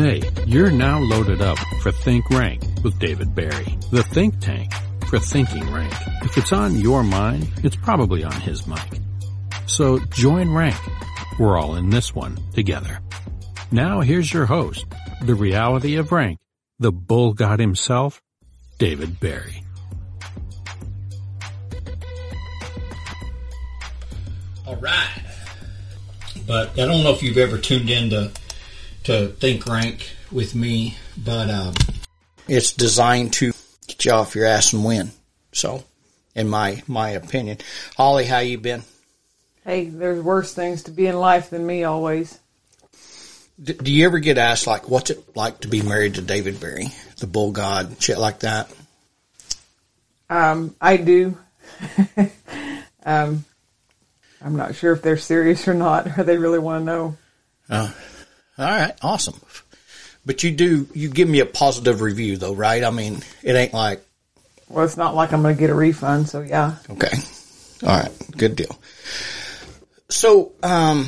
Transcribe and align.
Hey, 0.00 0.22
you're 0.46 0.70
now 0.70 0.98
loaded 0.98 1.42
up 1.42 1.58
for 1.82 1.92
Think 1.92 2.30
Rank 2.30 2.62
with 2.82 2.98
David 2.98 3.34
Barry, 3.34 3.76
the 3.90 4.02
think 4.02 4.40
tank 4.40 4.72
for 5.10 5.18
thinking 5.18 5.70
rank. 5.70 5.92
If 6.22 6.38
it's 6.38 6.54
on 6.54 6.76
your 6.76 7.04
mind, 7.04 7.52
it's 7.62 7.76
probably 7.76 8.24
on 8.24 8.32
his 8.40 8.66
mic. 8.66 8.80
So 9.66 9.98
join 9.98 10.54
rank. 10.54 10.78
We're 11.38 11.58
all 11.58 11.74
in 11.74 11.90
this 11.90 12.14
one 12.14 12.38
together. 12.54 13.00
Now 13.70 14.00
here's 14.00 14.32
your 14.32 14.46
host, 14.46 14.86
the 15.20 15.34
reality 15.34 15.96
of 15.96 16.12
rank, 16.12 16.38
the 16.78 16.92
bull 16.92 17.34
god 17.34 17.60
himself, 17.60 18.22
David 18.78 19.20
Barry. 19.20 19.62
All 24.66 24.76
right. 24.76 25.22
But 26.46 26.70
I 26.70 26.86
don't 26.86 27.04
know 27.04 27.12
if 27.12 27.22
you've 27.22 27.36
ever 27.36 27.58
tuned 27.58 27.90
in 27.90 28.08
to, 29.10 29.26
to 29.26 29.32
Think 29.34 29.66
Rank 29.66 30.10
with 30.30 30.54
me, 30.54 30.96
but 31.16 31.50
um, 31.50 31.74
it's 32.46 32.72
designed 32.72 33.32
to 33.34 33.52
get 33.86 34.04
you 34.04 34.12
off 34.12 34.34
your 34.34 34.46
ass 34.46 34.72
and 34.72 34.84
win. 34.84 35.10
So, 35.52 35.84
in 36.34 36.48
my 36.48 36.82
my 36.86 37.10
opinion, 37.10 37.58
Holly, 37.96 38.24
how 38.24 38.38
you 38.38 38.58
been? 38.58 38.82
Hey, 39.64 39.86
there's 39.86 40.22
worse 40.22 40.54
things 40.54 40.84
to 40.84 40.90
be 40.90 41.06
in 41.06 41.18
life 41.18 41.50
than 41.50 41.66
me 41.66 41.84
always. 41.84 42.38
D- 43.62 43.74
do 43.74 43.92
you 43.92 44.06
ever 44.06 44.20
get 44.20 44.38
asked 44.38 44.66
like, 44.66 44.88
what's 44.88 45.10
it 45.10 45.36
like 45.36 45.60
to 45.60 45.68
be 45.68 45.82
married 45.82 46.14
to 46.14 46.22
David 46.22 46.60
Barry, 46.60 46.86
the 47.18 47.26
bull 47.26 47.52
god, 47.52 48.00
shit 48.00 48.18
like 48.18 48.40
that? 48.40 48.72
Um, 50.30 50.74
I 50.80 50.96
do. 50.96 51.36
um, 53.04 53.44
I'm 54.40 54.56
not 54.56 54.76
sure 54.76 54.92
if 54.92 55.02
they're 55.02 55.18
serious 55.18 55.66
or 55.68 55.74
not, 55.74 56.18
or 56.18 56.24
they 56.24 56.38
really 56.38 56.60
want 56.60 56.82
to 56.82 56.84
know. 56.84 57.16
Uh, 57.68 57.90
all 58.60 58.68
right, 58.68 58.94
awesome. 59.02 59.40
But 60.24 60.42
you 60.42 60.50
do 60.50 60.86
you 60.94 61.08
give 61.08 61.28
me 61.28 61.40
a 61.40 61.46
positive 61.46 62.00
review 62.00 62.36
though, 62.36 62.54
right? 62.54 62.84
I 62.84 62.90
mean, 62.90 63.22
it 63.42 63.54
ain't 63.54 63.72
like 63.72 64.02
Well, 64.68 64.84
it's 64.84 64.96
not 64.96 65.14
like 65.14 65.32
I'm 65.32 65.42
going 65.42 65.54
to 65.54 65.60
get 65.60 65.70
a 65.70 65.74
refund, 65.74 66.28
so 66.28 66.40
yeah. 66.42 66.76
okay, 66.90 67.16
all 67.82 67.88
right, 67.88 68.12
good 68.36 68.56
deal. 68.56 68.78
So, 70.08 70.52
um, 70.62 71.06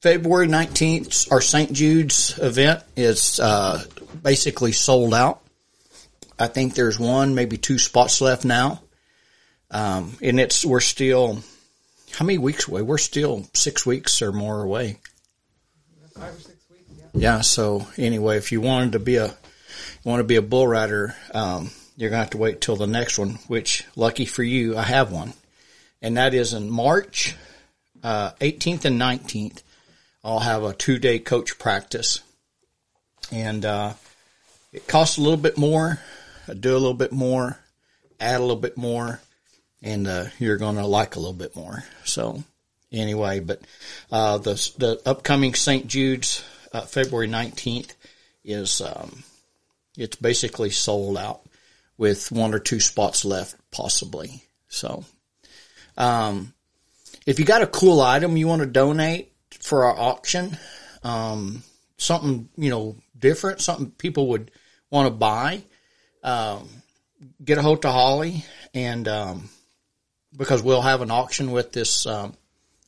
February 0.00 0.46
nineteenth, 0.46 1.32
our 1.32 1.40
St. 1.40 1.72
Jude's 1.72 2.38
event 2.38 2.82
is 2.96 3.40
uh, 3.40 3.82
basically 4.22 4.72
sold 4.72 5.14
out. 5.14 5.40
I 6.38 6.48
think 6.48 6.74
there's 6.74 6.98
one, 6.98 7.34
maybe 7.34 7.56
two 7.56 7.78
spots 7.78 8.20
left 8.20 8.44
now, 8.44 8.82
um, 9.70 10.16
and 10.20 10.38
it's 10.38 10.64
we're 10.64 10.80
still 10.80 11.42
how 12.14 12.24
many 12.24 12.38
weeks 12.38 12.68
away? 12.68 12.82
We're 12.82 12.98
still 12.98 13.46
six 13.54 13.84
weeks 13.84 14.22
or 14.22 14.32
more 14.32 14.62
away. 14.62 14.98
Five 16.18 16.36
or 16.36 16.40
six 16.40 16.64
weeks, 16.70 16.90
yeah. 16.96 17.04
Yeah. 17.12 17.40
So 17.40 17.86
anyway, 17.96 18.36
if 18.36 18.52
you 18.52 18.60
wanted 18.60 18.92
to 18.92 18.98
be 18.98 19.16
a 19.16 19.34
want 20.04 20.20
to 20.20 20.24
be 20.24 20.36
a 20.36 20.42
bull 20.42 20.66
rider, 20.66 21.14
um, 21.32 21.70
you're 21.96 22.10
gonna 22.10 22.22
have 22.22 22.30
to 22.30 22.38
wait 22.38 22.60
till 22.60 22.76
the 22.76 22.86
next 22.86 23.18
one. 23.18 23.38
Which, 23.48 23.84
lucky 23.96 24.24
for 24.24 24.42
you, 24.42 24.76
I 24.76 24.82
have 24.82 25.10
one, 25.10 25.34
and 26.00 26.16
that 26.16 26.34
is 26.34 26.52
in 26.52 26.70
March 26.70 27.36
uh, 28.04 28.32
18th 28.40 28.84
and 28.84 29.00
19th. 29.00 29.62
I'll 30.22 30.40
have 30.40 30.62
a 30.62 30.72
two 30.72 30.98
day 30.98 31.18
coach 31.18 31.58
practice, 31.58 32.20
and 33.32 33.64
uh, 33.64 33.94
it 34.72 34.86
costs 34.86 35.18
a 35.18 35.22
little 35.22 35.36
bit 35.36 35.58
more. 35.58 35.98
I 36.46 36.54
do 36.54 36.72
a 36.72 36.78
little 36.78 36.94
bit 36.94 37.12
more, 37.12 37.58
add 38.20 38.38
a 38.38 38.44
little 38.44 38.56
bit 38.56 38.76
more, 38.76 39.20
and 39.82 40.06
uh, 40.06 40.26
you're 40.38 40.58
gonna 40.58 40.86
like 40.86 41.16
a 41.16 41.18
little 41.18 41.32
bit 41.32 41.56
more. 41.56 41.84
So 42.04 42.44
anyway, 42.94 43.40
but 43.40 43.60
uh, 44.10 44.38
the 44.38 44.54
the 44.78 45.00
upcoming 45.06 45.54
St. 45.54 45.86
Jude's 45.86 46.44
uh, 46.72 46.82
February 46.82 47.26
nineteenth 47.26 47.94
is 48.44 48.80
um, 48.80 49.24
it's 49.96 50.16
basically 50.16 50.70
sold 50.70 51.18
out 51.18 51.42
with 51.96 52.32
one 52.32 52.54
or 52.54 52.58
two 52.58 52.80
spots 52.80 53.24
left, 53.24 53.56
possibly. 53.70 54.42
So, 54.68 55.04
um, 55.96 56.54
if 57.26 57.38
you 57.38 57.44
got 57.44 57.62
a 57.62 57.66
cool 57.66 58.00
item 58.00 58.36
you 58.36 58.48
want 58.48 58.62
to 58.62 58.66
donate 58.66 59.32
for 59.60 59.84
our 59.84 59.98
auction, 59.98 60.56
um, 61.02 61.62
something 61.96 62.48
you 62.56 62.70
know 62.70 62.96
different, 63.18 63.60
something 63.60 63.90
people 63.92 64.28
would 64.28 64.50
want 64.90 65.06
to 65.06 65.14
buy, 65.14 65.62
um, 66.22 66.68
get 67.44 67.58
a 67.58 67.62
hold 67.62 67.82
to 67.82 67.90
Holly 67.90 68.44
and 68.74 69.06
um, 69.08 69.48
because 70.36 70.62
we'll 70.62 70.82
have 70.82 71.00
an 71.00 71.10
auction 71.10 71.52
with 71.52 71.72
this 71.72 72.06
um, 72.06 72.34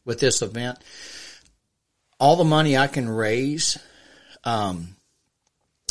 with 0.06 0.18
this 0.18 0.40
event. 0.40 0.78
All 2.18 2.36
the 2.36 2.44
money 2.44 2.78
I 2.78 2.86
can 2.86 3.06
raise, 3.06 3.76
um, 4.44 4.96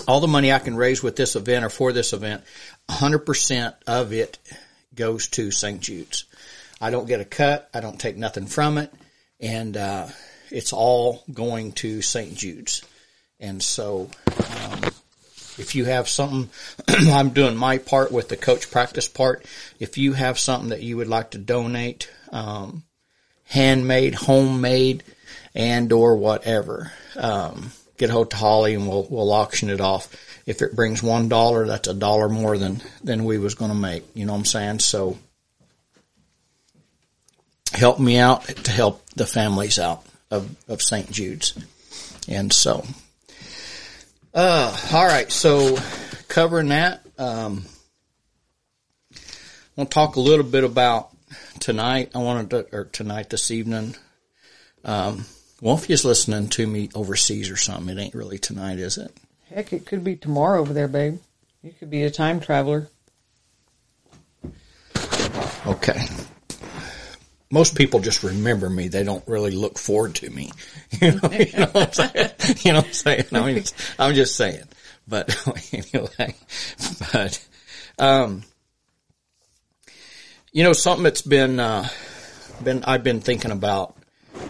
all 0.08 0.22
the 0.22 0.28
money 0.28 0.52
I 0.52 0.58
can 0.58 0.76
raise 0.76 1.04
with 1.04 1.16
this 1.16 1.36
event 1.36 1.64
or 1.64 1.70
for 1.70 1.94
this 1.94 2.14
event, 2.14 2.44
100% 2.90 3.74
of 3.86 4.12
it 4.12 4.40
goes 4.96 5.28
to 5.28 5.52
St. 5.52 5.80
Jude's. 5.80 6.26
I 6.82 6.90
don't 6.90 7.08
get 7.08 7.22
a 7.22 7.26
cut. 7.26 7.70
I 7.74 7.82
don't 7.82 8.00
take 8.00 8.18
nothing 8.18 8.48
from 8.48 8.80
it. 8.80 8.92
And, 9.40 9.78
uh, 9.78 10.08
it's 10.52 10.74
all 10.74 11.24
going 11.32 11.74
to 11.74 12.02
St. 12.02 12.36
Jude's. 12.36 12.82
And 13.40 13.62
so, 13.62 14.10
um, 14.28 14.82
if 15.58 15.76
you 15.76 15.86
have 15.86 16.08
something, 16.08 16.50
I'm 16.88 17.30
doing 17.30 17.56
my 17.56 17.78
part 17.78 18.12
with 18.12 18.30
the 18.30 18.38
coach 18.38 18.72
practice 18.72 19.08
part. 19.08 19.46
If 19.80 19.98
you 19.98 20.14
have 20.14 20.40
something 20.40 20.70
that 20.70 20.82
you 20.82 20.98
would 20.98 21.08
like 21.08 21.32
to 21.32 21.38
donate, 21.38 22.10
um, 22.32 22.84
handmade, 23.46 24.16
homemade, 24.16 25.04
and 25.54 25.92
or 25.92 26.18
whatever, 26.18 26.92
um, 27.16 27.72
get 27.98 28.10
a 28.10 28.14
hold 28.14 28.32
to 28.32 28.36
Holly 28.36 28.74
and 28.76 28.88
we'll 28.88 29.08
we'll 29.10 29.32
auction 29.32 29.70
it 29.70 29.82
off. 29.82 30.14
If 30.46 30.62
it 30.62 30.76
brings 30.76 31.02
one 31.02 31.30
dollar, 31.30 31.66
that's 31.66 31.88
a 31.88 31.94
dollar 31.94 32.30
more 32.30 32.58
than 32.58 32.82
than 33.04 33.26
we 33.26 33.38
was 33.38 33.56
going 33.56 33.72
to 33.72 33.78
make. 33.78 34.04
You 34.14 34.26
know 34.26 34.34
what 34.34 34.40
I'm 34.40 34.46
saying? 34.46 34.80
So 34.80 35.18
help 37.74 38.00
me 38.00 38.18
out 38.18 38.46
to 38.46 38.72
help 38.72 39.06
the 39.12 39.26
families 39.26 39.80
out 39.80 40.04
of 40.30 40.56
of 40.68 40.82
St. 40.82 41.10
Jude's, 41.12 41.58
and 42.28 42.52
so. 42.52 42.86
Uh, 44.34 44.76
all 44.92 45.06
right. 45.06 45.32
So 45.32 45.78
covering 46.28 46.68
that, 46.68 47.00
um, 47.18 47.64
I 49.14 49.20
want 49.78 49.90
to 49.90 49.94
talk 49.94 50.18
a 50.18 50.20
little 50.20 50.44
bit 50.44 50.66
about 50.66 51.15
tonight. 51.66 52.12
I 52.14 52.20
wanted 52.20 52.50
to, 52.52 52.68
or 52.72 52.84
tonight, 52.86 53.32
this 53.32 53.50
evening. 53.50 53.96
Um, 54.84 55.26
well, 55.62 55.76
if 55.76 55.90
you're 55.90 55.98
listening 55.98 56.48
to 56.50 56.68
me 56.68 56.92
overseas 56.94 57.50
or 57.50 57.58
something, 57.58 57.98
it 57.98 58.00
ain't 58.00 58.14
really 58.14 58.38
tonight, 58.38 58.78
is 58.78 59.00
it? 59.00 59.12
Heck, 59.50 59.74
it 59.74 59.88
could 59.88 60.04
be 60.04 60.16
tomorrow 60.16 60.60
over 60.60 60.74
there, 60.74 60.88
babe. 60.88 61.18
You 61.64 61.72
could 61.72 61.90
be 61.90 62.04
a 62.04 62.12
time 62.12 62.40
traveler. 62.40 62.88
Okay. 65.66 66.06
Most 67.50 67.76
people 67.76 68.00
just 68.00 68.22
remember 68.22 68.70
me. 68.70 68.88
They 68.88 69.04
don't 69.04 69.28
really 69.28 69.50
look 69.50 69.80
forward 69.80 70.14
to 70.16 70.30
me. 70.30 70.52
You 71.02 71.14
know, 71.14 71.30
you 71.32 71.52
know 71.58 71.66
what 71.72 72.00
I'm 72.00 72.12
saying? 72.14 72.30
You 72.64 72.74
know 72.74 72.80
what 72.80 72.88
I'm 72.88 72.94
saying? 72.94 73.26
I 73.34 73.46
mean, 73.46 73.58
it's, 73.58 73.74
I'm 73.98 74.14
just 74.14 74.36
saying. 74.36 74.64
But 75.08 75.36
anyway, 75.74 76.36
but, 77.12 77.48
um, 77.98 78.44
you 80.56 80.64
know, 80.64 80.72
something 80.72 81.04
that's 81.04 81.22
been, 81.22 81.60
uh, 81.60 81.86
been, 82.64 82.86
I've 82.86 83.04
been 83.04 83.20
thinking 83.20 83.52
about, 83.52 83.98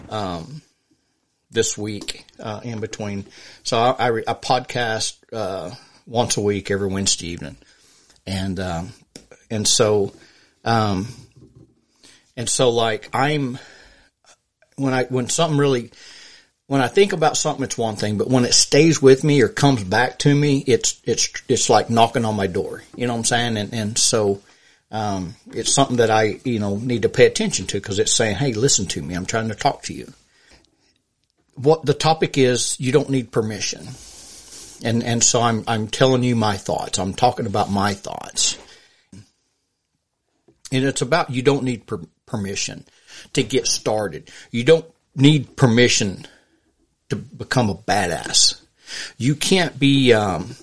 um, 0.08 0.62
this 1.50 1.76
week, 1.76 2.24
uh, 2.38 2.60
in 2.62 2.78
between. 2.78 3.26
So 3.64 3.76
I, 3.76 3.90
I, 3.98 4.08
I 4.28 4.34
podcast, 4.34 5.16
uh, 5.32 5.74
once 6.06 6.36
a 6.36 6.42
week 6.42 6.70
every 6.70 6.86
Wednesday 6.86 7.26
evening. 7.26 7.56
And, 8.24 8.60
um, 8.60 8.92
and 9.50 9.66
so, 9.66 10.12
um, 10.64 11.08
and 12.36 12.48
so 12.48 12.70
like 12.70 13.10
I'm, 13.12 13.58
when 14.76 14.94
I, 14.94 15.06
when 15.06 15.28
something 15.28 15.58
really, 15.58 15.90
when 16.68 16.80
I 16.80 16.86
think 16.86 17.14
about 17.14 17.36
something, 17.36 17.64
it's 17.64 17.76
one 17.76 17.96
thing, 17.96 18.16
but 18.16 18.28
when 18.28 18.44
it 18.44 18.54
stays 18.54 19.02
with 19.02 19.24
me 19.24 19.42
or 19.42 19.48
comes 19.48 19.82
back 19.82 20.20
to 20.20 20.32
me, 20.32 20.62
it's, 20.68 21.00
it's, 21.02 21.30
it's 21.48 21.68
like 21.68 21.90
knocking 21.90 22.24
on 22.24 22.36
my 22.36 22.46
door. 22.46 22.84
You 22.94 23.08
know 23.08 23.14
what 23.14 23.18
I'm 23.18 23.24
saying? 23.24 23.56
And, 23.56 23.74
and 23.74 23.98
so, 23.98 24.40
um, 24.90 25.34
it's 25.52 25.74
something 25.74 25.96
that 25.96 26.10
I, 26.10 26.40
you 26.44 26.58
know, 26.58 26.76
need 26.76 27.02
to 27.02 27.08
pay 27.08 27.26
attention 27.26 27.66
to 27.66 27.76
because 27.78 27.98
it's 27.98 28.12
saying, 28.12 28.36
Hey, 28.36 28.52
listen 28.52 28.86
to 28.86 29.02
me. 29.02 29.14
I'm 29.14 29.26
trying 29.26 29.48
to 29.48 29.54
talk 29.54 29.82
to 29.84 29.94
you. 29.94 30.12
What 31.54 31.84
the 31.84 31.94
topic 31.94 32.38
is, 32.38 32.78
you 32.78 32.92
don't 32.92 33.10
need 33.10 33.32
permission. 33.32 33.88
And, 34.84 35.02
and 35.02 35.24
so 35.24 35.40
I'm, 35.40 35.64
I'm 35.66 35.88
telling 35.88 36.22
you 36.22 36.36
my 36.36 36.56
thoughts. 36.56 36.98
I'm 36.98 37.14
talking 37.14 37.46
about 37.46 37.70
my 37.70 37.94
thoughts. 37.94 38.58
And 40.70 40.84
it's 40.84 41.00
about 41.00 41.30
you 41.30 41.42
don't 41.42 41.64
need 41.64 41.86
per- 41.86 42.04
permission 42.26 42.84
to 43.32 43.42
get 43.42 43.66
started. 43.66 44.30
You 44.50 44.64
don't 44.64 44.84
need 45.14 45.56
permission 45.56 46.26
to 47.08 47.16
become 47.16 47.70
a 47.70 47.74
badass. 47.74 48.60
You 49.16 49.34
can't 49.34 49.78
be, 49.78 50.12
um, 50.12 50.56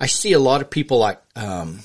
I 0.00 0.06
see 0.06 0.32
a 0.32 0.38
lot 0.38 0.60
of 0.60 0.70
people 0.70 0.98
like, 0.98 1.22
um, 1.36 1.80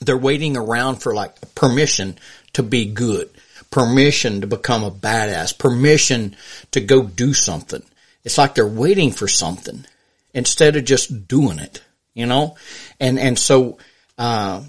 they're 0.00 0.16
waiting 0.16 0.56
around 0.56 0.96
for 0.96 1.14
like 1.14 1.54
permission 1.54 2.18
to 2.54 2.62
be 2.62 2.86
good, 2.86 3.30
permission 3.70 4.40
to 4.40 4.46
become 4.46 4.82
a 4.82 4.90
badass, 4.90 5.56
permission 5.56 6.36
to 6.72 6.80
go 6.80 7.02
do 7.02 7.32
something. 7.34 7.82
it's 8.24 8.38
like 8.38 8.54
they're 8.54 8.66
waiting 8.66 9.12
for 9.12 9.28
something 9.28 9.84
instead 10.34 10.76
of 10.76 10.84
just 10.84 11.28
doing 11.28 11.58
it, 11.58 11.82
you 12.14 12.26
know? 12.26 12.56
And, 12.98 13.18
and 13.18 13.38
so, 13.38 13.78
uh, 14.18 14.62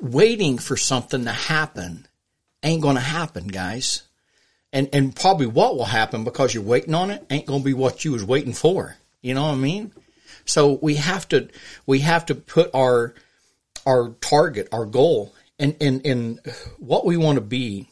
waiting 0.00 0.58
for 0.58 0.76
something 0.76 1.24
to 1.24 1.32
happen 1.32 2.06
ain't 2.62 2.82
going 2.82 2.96
to 2.96 3.00
happen, 3.00 3.48
guys. 3.48 4.02
And, 4.72 4.88
and 4.92 5.14
probably 5.14 5.46
what 5.46 5.76
will 5.76 5.84
happen 5.84 6.24
because 6.24 6.52
you're 6.52 6.62
waiting 6.62 6.94
on 6.94 7.10
it 7.10 7.24
ain't 7.30 7.46
going 7.46 7.60
to 7.60 7.64
be 7.64 7.74
what 7.74 8.04
you 8.04 8.12
was 8.12 8.24
waiting 8.24 8.52
for. 8.52 8.96
You 9.22 9.34
know 9.34 9.42
what 9.42 9.52
I 9.52 9.56
mean? 9.56 9.92
So 10.48 10.78
we 10.80 10.94
have 10.94 11.28
to, 11.28 11.48
we 11.86 12.00
have 12.00 12.26
to 12.26 12.34
put 12.34 12.70
our, 12.74 13.14
our 13.86 14.10
target, 14.20 14.68
our 14.72 14.86
goal 14.86 15.34
and, 15.58 15.76
and, 15.80 16.04
and 16.06 16.40
what 16.78 17.04
we 17.04 17.16
want 17.16 17.36
to 17.36 17.42
be. 17.42 17.88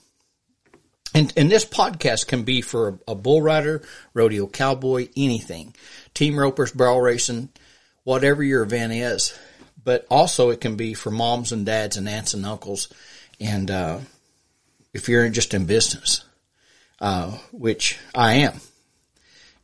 And, 1.14 1.32
and 1.37 1.50
this 1.50 1.64
podcast 1.64 2.26
can 2.26 2.44
be 2.44 2.62
for 2.62 2.88
a, 2.88 3.12
a 3.12 3.14
bull 3.14 3.43
rider, 3.43 3.82
rodeo 4.14 4.47
cowboy, 4.47 5.08
anything, 5.17 5.75
team 6.14 6.38
ropers, 6.38 6.73
barrel 6.73 7.00
racing, 7.00 7.50
whatever 8.05 8.43
your 8.43 8.62
event 8.62 8.93
is. 8.93 9.38
But 9.85 10.06
also 10.11 10.50
it 10.50 10.61
can 10.61 10.76
be 10.76 10.94
for 10.94 11.11
moms 11.11 11.52
and 11.52 11.64
dads 11.64 11.97
and 11.97 12.09
aunts 12.09 12.35
and 12.35 12.44
uncles. 12.44 12.88
And, 13.38 13.70
uh, 13.70 14.00
if 14.94 15.11
you're 15.11 15.29
just 15.29 15.52
in 15.52 15.67
business, 15.67 16.25
uh, 17.00 17.32
which 17.52 17.99
I 18.14 18.35
am. 18.35 18.61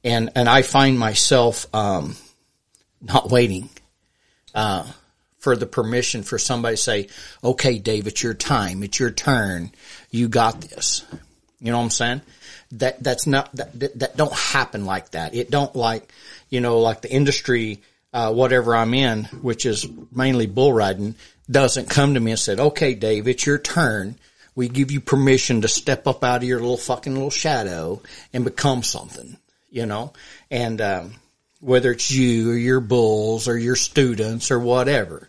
And, 0.05 0.31
and 0.35 0.47
I 0.47 0.61
find 0.61 0.99
myself, 0.99 1.67
um, 1.75 2.17
not 3.03 3.31
waiting, 3.31 3.69
uh, 4.55 4.85
for 5.43 5.57
the 5.57 5.67
permission 5.67 6.23
for 6.23 6.39
somebody 6.39 6.77
to 6.77 6.83
say, 6.83 7.09
okay, 7.43 7.79
Dave, 7.79 8.07
it's 8.07 8.23
your 8.23 8.35
time. 8.35 8.85
It's 8.85 9.01
your 9.01 9.11
turn. 9.11 9.73
You 10.11 10.29
got 10.29 10.61
this. 10.61 11.05
You 11.61 11.73
know 11.73 11.79
what 11.79 11.85
I'm 11.85 11.91
saying? 11.91 12.21
That, 12.73 13.03
that's 13.03 13.27
not, 13.27 13.53
that, 13.57 13.99
that, 13.99 14.17
don't 14.17 14.33
happen 14.33 14.85
like 14.85 15.11
that. 15.11 15.35
It 15.35 15.51
don't 15.51 15.75
like, 15.75 16.13
you 16.49 16.61
know, 16.61 16.79
like 16.79 17.03
the 17.03 17.13
industry, 17.13 17.83
uh, 18.13 18.33
whatever 18.33 18.77
I'm 18.77 18.95
in, 18.95 19.25
which 19.43 19.67
is 19.67 19.87
mainly 20.13 20.47
bull 20.47 20.73
riding, 20.73 21.17
doesn't 21.51 21.91
come 21.91 22.15
to 22.15 22.21
me 22.21 22.31
and 22.31 22.41
said, 22.41 22.61
okay, 22.61 22.95
Dave, 22.95 23.27
it's 23.27 23.45
your 23.45 23.59
turn. 23.59 24.17
We 24.55 24.69
give 24.69 24.93
you 24.93 25.01
permission 25.01 25.63
to 25.63 25.69
step 25.69 26.07
up 26.07 26.23
out 26.23 26.43
of 26.43 26.49
your 26.49 26.61
little 26.61 26.77
fucking 26.77 27.15
little 27.15 27.31
shadow 27.31 28.01
and 28.33 28.45
become 28.45 28.85
something, 28.85 29.37
you 29.71 29.87
know? 29.87 30.13
And, 30.53 30.81
um, 30.81 31.15
whether 31.63 31.93
it's 31.93 32.11
you 32.11 32.51
or 32.51 32.57
your 32.57 32.81
bulls 32.81 33.47
or 33.47 33.57
your 33.57 33.77
students 33.77 34.51
or 34.51 34.59
whatever. 34.59 35.29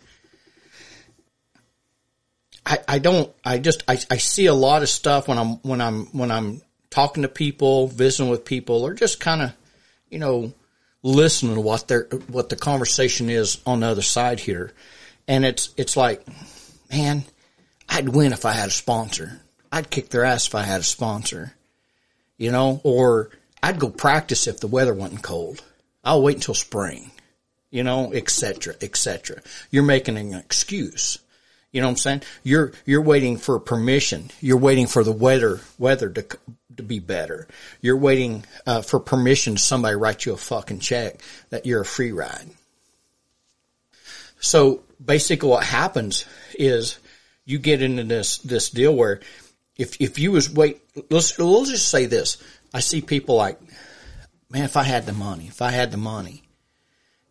I, 2.66 2.80
I 2.88 3.00
don't, 3.00 3.32
I 3.46 3.60
just, 3.60 3.84
I, 3.88 4.00
I 4.10 4.18
see 4.18 4.48
a 4.48 4.54
lot 4.54 4.82
of 4.82 4.90
stuff 4.90 5.28
when 5.28 5.38
I'm, 5.38 5.58
when 5.58 5.80
I'm, 5.80 6.08
when 6.08 6.32
I'm 6.32 6.62
talking 6.90 7.22
to 7.22 7.30
people, 7.30 7.88
visiting 7.88 8.32
with 8.32 8.46
people, 8.46 8.84
or 8.84 8.96
just 8.96 9.20
kind 9.20 9.44
of, 9.44 9.54
you 10.10 10.18
know, 10.18 10.54
listening 11.04 11.54
to 11.54 11.62
what 11.62 11.88
their, 11.88 12.06
what 12.28 12.50
the 12.50 12.56
conversation 12.56 13.30
is 13.30 13.62
on 13.66 13.82
the 13.82 13.88
other 13.88 14.02
side 14.02 14.40
here. 14.40 14.72
And 15.28 15.46
it's, 15.46 15.72
it's 15.78 15.96
like, 15.96 16.26
man, 16.92 17.26
I'd 17.88 18.10
win 18.10 18.34
if 18.34 18.44
I 18.44 18.54
had 18.54 18.70
a 18.70 18.72
sponsor. 18.72 19.40
I'd 19.72 19.92
kick 19.92 20.10
their 20.10 20.24
ass 20.24 20.48
if 20.48 20.56
I 20.56 20.64
had 20.64 20.82
a 20.82 20.86
sponsor, 20.86 21.54
you 22.38 22.52
know, 22.52 22.82
or 22.84 23.30
I'd 23.62 23.80
go 23.80 23.90
practice 23.90 24.48
if 24.48 24.60
the 24.60 24.68
weather 24.68 24.96
wasn't 24.96 25.22
cold. 25.22 25.64
I'll 26.04 26.22
wait 26.22 26.36
until 26.36 26.54
spring, 26.54 27.12
you 27.72 27.84
know, 27.84 28.12
et 28.12 28.30
cetera, 28.30 28.76
et 28.82 28.96
cetera. 28.98 29.42
You're 29.72 29.84
making 29.84 30.18
an 30.18 30.34
excuse. 30.34 31.20
You 31.72 31.82
know 31.82 31.88
what 31.88 31.92
I'm 31.92 31.98
saying? 31.98 32.22
You're, 32.44 32.74
you're 32.86 33.02
waiting 33.02 33.38
for 33.38 33.60
permission. 33.60 34.30
You're 34.42 34.58
waiting 34.58 34.86
for 34.86 35.04
the 35.04 35.12
weather, 35.12 35.60
weather 35.80 36.10
to, 36.10 36.26
to 36.78 36.84
be 36.84 37.00
better. 37.00 37.48
You're 37.82 37.98
waiting, 37.98 38.46
uh, 38.68 38.84
for 38.84 39.00
permission 39.00 39.56
to 39.56 39.62
somebody 39.62 39.96
write 39.96 40.26
you 40.26 40.34
a 40.34 40.38
fucking 40.38 40.80
check 40.82 41.20
that 41.50 41.66
you're 41.66 41.82
a 41.82 41.86
free 41.86 42.12
ride. 42.12 42.48
So 44.40 44.84
basically 45.04 45.50
what 45.50 45.64
happens 45.64 46.26
is 46.54 47.00
you 47.46 47.58
get 47.58 47.82
into 47.82 48.04
this, 48.04 48.38
this 48.40 48.70
deal 48.70 48.94
where 48.94 49.22
if, 49.78 50.00
if 50.00 50.20
you 50.20 50.32
was 50.32 50.54
wait, 50.54 50.80
let's, 51.10 51.40
let's 51.40 51.72
just 51.72 51.90
say 51.90 52.06
this. 52.06 52.38
I 52.72 52.82
see 52.82 53.02
people 53.02 53.36
like, 53.36 53.60
man, 54.54 54.64
if 54.64 54.78
I 54.78 54.84
had 54.84 55.08
the 55.08 55.14
money, 55.14 55.48
if 55.48 55.62
I 55.62 55.72
had 55.72 55.92
the 55.92 55.98
money, 55.98 56.44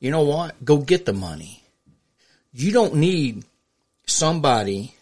you 0.01 0.11
know 0.11 0.23
what? 0.23 0.63
Go 0.65 0.79
get 0.79 1.07
the 1.07 1.13
money. 1.13 1.63
You 2.53 2.73
don't 2.73 2.97
need 2.97 3.45
somebody, 4.07 4.97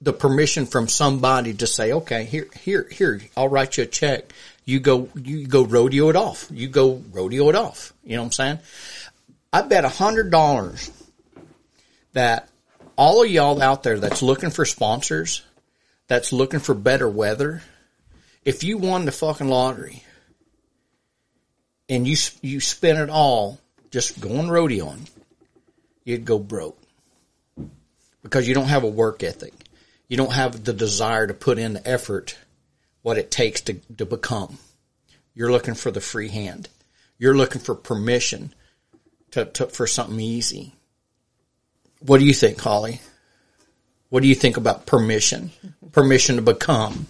the 0.00 0.14
permission 0.14 0.64
from 0.64 0.88
somebody 0.88 1.52
to 1.54 1.66
say, 1.66 1.92
okay, 1.92 2.24
here, 2.24 2.48
here, 2.58 2.88
here, 2.90 3.20
I'll 3.36 3.50
write 3.50 3.76
you 3.76 3.84
a 3.84 3.86
check. 3.86 4.32
You 4.64 4.80
go, 4.80 5.10
you 5.14 5.46
go 5.46 5.64
rodeo 5.64 6.08
it 6.08 6.16
off. 6.16 6.48
You 6.50 6.68
go 6.68 7.02
rodeo 7.12 7.50
it 7.50 7.54
off. 7.54 7.92
You 8.02 8.16
know 8.16 8.22
what 8.22 8.26
I'm 8.26 8.32
saying? 8.32 8.58
I 9.52 9.62
bet 9.62 9.84
a 9.84 9.90
hundred 9.90 10.30
dollars 10.30 10.90
that 12.14 12.48
all 12.96 13.22
of 13.22 13.30
y'all 13.30 13.60
out 13.60 13.82
there 13.82 13.98
that's 13.98 14.22
looking 14.22 14.50
for 14.50 14.64
sponsors, 14.64 15.42
that's 16.06 16.32
looking 16.32 16.60
for 16.60 16.74
better 16.74 17.08
weather, 17.08 17.62
if 18.44 18.64
you 18.64 18.78
won 18.78 19.04
the 19.04 19.12
fucking 19.12 19.48
lottery 19.48 20.02
and 21.88 22.06
you, 22.06 22.16
you 22.42 22.60
spent 22.60 22.98
it 22.98 23.10
all 23.10 23.58
just 23.90 24.20
going 24.20 24.48
rodeoing, 24.48 25.08
you'd 26.04 26.24
go 26.24 26.38
broke 26.38 26.78
because 28.22 28.46
you 28.46 28.54
don't 28.54 28.68
have 28.68 28.84
a 28.84 28.88
work 28.88 29.22
ethic. 29.22 29.54
You 30.08 30.16
don't 30.16 30.32
have 30.32 30.64
the 30.64 30.72
desire 30.72 31.26
to 31.26 31.34
put 31.34 31.58
in 31.58 31.74
the 31.74 31.88
effort, 31.88 32.36
what 33.02 33.18
it 33.18 33.30
takes 33.30 33.60
to, 33.62 33.74
to 33.96 34.06
become. 34.06 34.58
You're 35.34 35.52
looking 35.52 35.74
for 35.74 35.90
the 35.90 36.00
free 36.00 36.28
hand. 36.28 36.68
You're 37.18 37.36
looking 37.36 37.60
for 37.60 37.74
permission 37.74 38.54
to, 39.32 39.44
to, 39.44 39.66
for 39.66 39.86
something 39.86 40.18
easy. 40.18 40.74
What 42.00 42.18
do 42.18 42.24
you 42.24 42.34
think, 42.34 42.60
Holly? 42.60 43.00
What 44.08 44.22
do 44.22 44.28
you 44.28 44.34
think 44.34 44.56
about 44.56 44.86
permission? 44.86 45.50
Permission 45.92 46.36
to 46.36 46.42
become? 46.42 47.06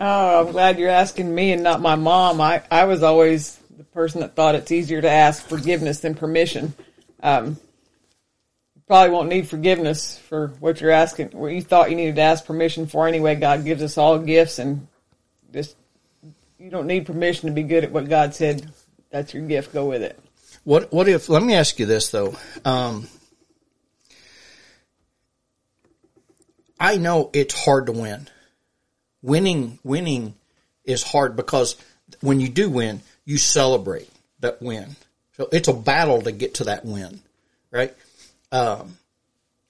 Oh, 0.00 0.40
I'm 0.40 0.52
glad 0.52 0.78
you're 0.78 0.90
asking 0.90 1.34
me 1.34 1.52
and 1.52 1.62
not 1.62 1.80
my 1.80 1.96
mom. 1.96 2.40
I, 2.40 2.62
I 2.70 2.84
was 2.84 3.02
always 3.02 3.58
the 3.76 3.84
person 3.84 4.20
that 4.22 4.34
thought 4.34 4.54
it's 4.54 4.72
easier 4.72 5.00
to 5.02 5.10
ask 5.10 5.46
forgiveness 5.46 6.00
than 6.00 6.14
permission. 6.14 6.74
Um, 7.22 7.58
probably 8.86 9.10
won't 9.10 9.28
need 9.28 9.48
forgiveness 9.48 10.16
for 10.16 10.48
what 10.60 10.80
you're 10.80 10.90
asking, 10.90 11.28
what 11.32 11.52
you 11.52 11.60
thought 11.60 11.90
you 11.90 11.96
needed 11.96 12.16
to 12.16 12.22
ask 12.22 12.46
permission 12.46 12.86
for 12.86 13.06
anyway. 13.06 13.34
God 13.34 13.64
gives 13.64 13.82
us 13.82 13.98
all 13.98 14.18
gifts 14.18 14.58
and 14.58 14.86
just, 15.52 15.76
you 16.58 16.70
don't 16.70 16.86
need 16.86 17.04
permission 17.04 17.48
to 17.48 17.54
be 17.54 17.64
good 17.64 17.84
at 17.84 17.92
what 17.92 18.08
God 18.08 18.34
said. 18.34 18.70
That's 19.10 19.34
your 19.34 19.46
gift. 19.46 19.72
Go 19.72 19.86
with 19.86 20.02
it. 20.02 20.18
What, 20.64 20.92
what 20.92 21.08
if, 21.08 21.28
let 21.28 21.42
me 21.42 21.54
ask 21.54 21.78
you 21.78 21.86
this 21.86 22.10
though. 22.10 22.36
Um, 22.64 23.08
I 26.78 26.96
know 26.96 27.30
it's 27.32 27.64
hard 27.64 27.86
to 27.86 27.92
win. 27.92 28.28
Winning, 29.22 29.78
winning 29.82 30.34
is 30.84 31.02
hard 31.02 31.36
because 31.36 31.76
when 32.20 32.40
you 32.40 32.48
do 32.48 32.70
win, 32.70 33.00
you 33.26 33.36
celebrate 33.36 34.08
that 34.40 34.62
win. 34.62 34.96
So 35.36 35.48
it's 35.52 35.68
a 35.68 35.74
battle 35.74 36.22
to 36.22 36.32
get 36.32 36.54
to 36.54 36.64
that 36.64 36.86
win, 36.86 37.20
right? 37.70 37.94
Um, 38.50 38.96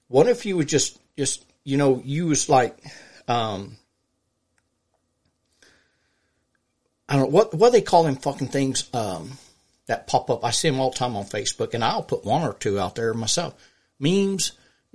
what 0.07 0.27
if 0.29 0.45
you 0.45 0.55
would 0.55 0.69
just, 0.69 0.97
just, 1.17 1.43
you 1.65 1.75
know, 1.75 2.01
use 2.05 2.47
like, 2.47 2.77
um, 3.27 3.75
I 7.09 7.13
don't 7.15 7.23
know, 7.23 7.29
what, 7.29 7.53
what 7.53 7.71
they 7.73 7.81
call 7.81 8.03
them 8.03 8.15
fucking 8.15 8.47
things, 8.47 8.89
um, 8.93 9.31
that 9.87 10.07
pop 10.07 10.29
up. 10.29 10.43
I 10.45 10.51
see 10.51 10.69
them 10.69 10.79
all 10.79 10.91
the 10.91 10.97
time 10.97 11.15
on 11.15 11.25
Facebook 11.25 11.73
and 11.73 11.83
I'll 11.83 12.03
put 12.03 12.25
one 12.25 12.43
or 12.43 12.53
two 12.53 12.79
out 12.79 12.95
there 12.95 13.13
myself. 13.13 13.53
Memes, 13.99 14.51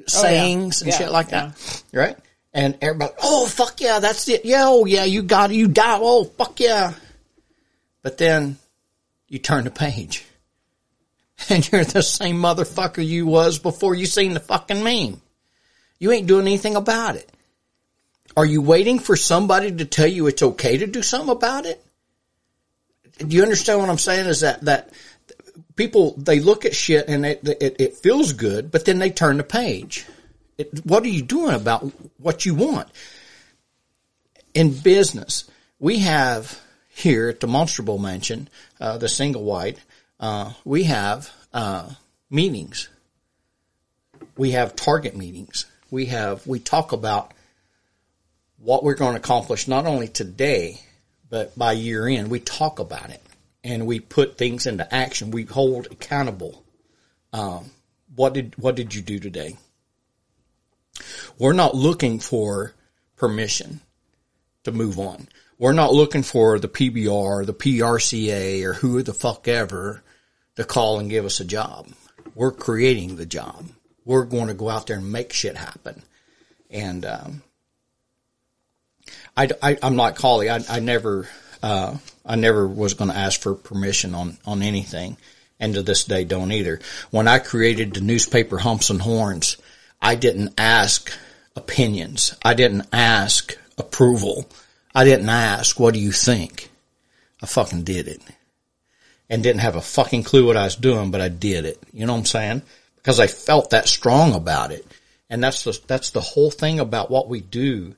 sayings 0.06 0.82
Oh, 0.82 0.86
yeah. 0.86 0.92
and 0.92 0.92
Yeah, 0.92 0.98
shit 1.06 1.12
like 1.12 1.28
that. 1.30 1.82
Right? 1.92 2.16
And 2.54 2.76
everybody, 2.82 3.12
oh 3.22 3.46
fuck 3.46 3.80
yeah, 3.80 3.98
that's 3.98 4.28
it. 4.28 4.44
Yeah, 4.44 4.64
oh 4.66 4.84
yeah, 4.84 5.04
you 5.04 5.22
got 5.22 5.50
it, 5.50 5.54
you 5.54 5.68
die. 5.68 5.98
Oh 6.00 6.24
fuck 6.24 6.60
yeah. 6.60 6.92
But 8.02 8.18
then 8.18 8.58
you 9.28 9.38
turn 9.38 9.64
the 9.64 9.70
page 9.70 10.24
and 11.48 11.70
you're 11.70 11.84
the 11.84 12.02
same 12.02 12.36
motherfucker 12.36 13.06
you 13.06 13.26
was 13.26 13.58
before 13.58 13.94
you 13.94 14.06
seen 14.06 14.34
the 14.34 14.40
fucking 14.40 14.82
meme. 14.82 15.20
You 15.98 16.12
ain't 16.12 16.26
doing 16.26 16.46
anything 16.46 16.76
about 16.76 17.16
it. 17.16 17.30
Are 18.36 18.46
you 18.46 18.62
waiting 18.62 18.98
for 18.98 19.14
somebody 19.14 19.70
to 19.72 19.84
tell 19.84 20.06
you 20.06 20.26
it's 20.26 20.42
okay 20.42 20.78
to 20.78 20.86
do 20.86 21.02
something 21.02 21.30
about 21.30 21.66
it? 21.66 21.84
Do 23.18 23.36
you 23.36 23.42
understand 23.42 23.78
what 23.78 23.90
I'm 23.90 23.98
saying? 23.98 24.26
Is 24.26 24.40
that, 24.40 24.62
that 24.62 24.90
people, 25.76 26.14
they 26.16 26.40
look 26.40 26.64
at 26.64 26.74
shit 26.74 27.08
and 27.08 27.26
it, 27.26 27.46
it, 27.46 27.76
it 27.78 27.96
feels 27.96 28.32
good, 28.32 28.70
but 28.70 28.84
then 28.84 28.98
they 28.98 29.10
turn 29.10 29.36
the 29.36 29.44
page. 29.44 30.06
It, 30.58 30.84
what 30.84 31.04
are 31.04 31.08
you 31.08 31.22
doing 31.22 31.54
about 31.54 31.92
what 32.18 32.46
you 32.46 32.54
want? 32.54 32.88
In 34.54 34.72
business, 34.72 35.44
we 35.78 36.00
have 36.00 36.60
here 36.94 37.28
at 37.28 37.40
the 37.40 37.46
Monster 37.46 37.82
Bull 37.82 37.98
Mansion, 37.98 38.48
uh, 38.80 38.98
the 38.98 39.08
single 39.08 39.44
white, 39.44 39.78
uh, 40.20 40.52
we 40.64 40.84
have, 40.84 41.32
uh, 41.52 41.90
meetings. 42.30 42.88
We 44.36 44.52
have 44.52 44.76
target 44.76 45.16
meetings. 45.16 45.66
We 45.90 46.06
have, 46.06 46.46
we 46.46 46.58
talk 46.60 46.92
about 46.92 47.32
what 48.58 48.84
we're 48.84 48.94
going 48.94 49.14
to 49.14 49.20
accomplish 49.20 49.66
not 49.66 49.86
only 49.86 50.08
today, 50.08 50.80
but 51.28 51.58
by 51.58 51.72
year 51.72 52.06
end, 52.06 52.30
we 52.30 52.40
talk 52.40 52.78
about 52.78 53.10
it 53.10 53.22
and 53.64 53.86
we 53.86 54.00
put 54.00 54.36
things 54.36 54.66
into 54.66 54.92
action. 54.94 55.30
We 55.30 55.44
hold 55.44 55.86
accountable. 55.90 56.62
Um, 57.32 57.70
what 58.14 58.34
did 58.34 58.54
what 58.58 58.74
did 58.74 58.94
you 58.94 59.02
do 59.02 59.18
today? 59.18 59.56
We're 61.38 61.54
not 61.54 61.74
looking 61.74 62.20
for 62.20 62.74
permission 63.16 63.80
to 64.64 64.72
move 64.72 64.98
on. 64.98 65.28
We're 65.62 65.72
not 65.72 65.94
looking 65.94 66.24
for 66.24 66.58
the 66.58 66.66
PBR, 66.66 67.46
the 67.46 67.54
PRCA, 67.54 68.64
or 68.64 68.72
who 68.72 69.00
the 69.04 69.14
fuck 69.14 69.46
ever 69.46 70.02
to 70.56 70.64
call 70.64 70.98
and 70.98 71.08
give 71.08 71.24
us 71.24 71.38
a 71.38 71.44
job. 71.44 71.86
We're 72.34 72.50
creating 72.50 73.14
the 73.14 73.26
job. 73.26 73.68
We're 74.04 74.24
going 74.24 74.48
to 74.48 74.54
go 74.54 74.68
out 74.68 74.88
there 74.88 74.96
and 74.96 75.12
make 75.12 75.32
shit 75.32 75.56
happen. 75.56 76.02
And 76.68 77.06
um, 77.06 77.42
I, 79.36 79.50
I, 79.62 79.78
am 79.84 79.94
like 79.94 80.18
Holly. 80.18 80.50
I, 80.50 80.64
I 80.68 80.80
never, 80.80 81.28
uh, 81.62 81.96
I 82.26 82.34
never 82.34 82.66
was 82.66 82.94
going 82.94 83.12
to 83.12 83.16
ask 83.16 83.40
for 83.40 83.54
permission 83.54 84.16
on 84.16 84.38
on 84.44 84.62
anything, 84.62 85.16
and 85.60 85.74
to 85.74 85.82
this 85.84 86.02
day 86.02 86.24
don't 86.24 86.50
either. 86.50 86.80
When 87.12 87.28
I 87.28 87.38
created 87.38 87.94
the 87.94 88.00
newspaper 88.00 88.58
Humps 88.58 88.90
and 88.90 89.00
Horns, 89.00 89.58
I 90.00 90.16
didn't 90.16 90.54
ask 90.58 91.12
opinions. 91.54 92.34
I 92.44 92.54
didn't 92.54 92.88
ask 92.92 93.56
approval. 93.78 94.48
I 94.94 95.04
didn't 95.04 95.28
ask, 95.28 95.78
what 95.80 95.94
do 95.94 96.00
you 96.00 96.12
think? 96.12 96.70
I 97.42 97.46
fucking 97.46 97.84
did 97.84 98.08
it. 98.08 98.20
And 99.30 99.42
didn't 99.42 99.60
have 99.60 99.76
a 99.76 99.80
fucking 99.80 100.24
clue 100.24 100.46
what 100.46 100.56
I 100.56 100.64
was 100.64 100.76
doing, 100.76 101.10
but 101.10 101.20
I 101.20 101.28
did 101.28 101.64
it. 101.64 101.82
You 101.92 102.06
know 102.06 102.12
what 102.12 102.20
I'm 102.20 102.26
saying? 102.26 102.62
Because 102.96 103.18
I 103.18 103.26
felt 103.26 103.70
that 103.70 103.88
strong 103.88 104.34
about 104.34 104.70
it. 104.70 104.86
And 105.30 105.42
that's 105.42 105.64
the, 105.64 105.80
that's 105.86 106.10
the 106.10 106.20
whole 106.20 106.50
thing 106.50 106.78
about 106.78 107.10
what 107.10 107.28
we 107.28 107.40
do 107.40 107.94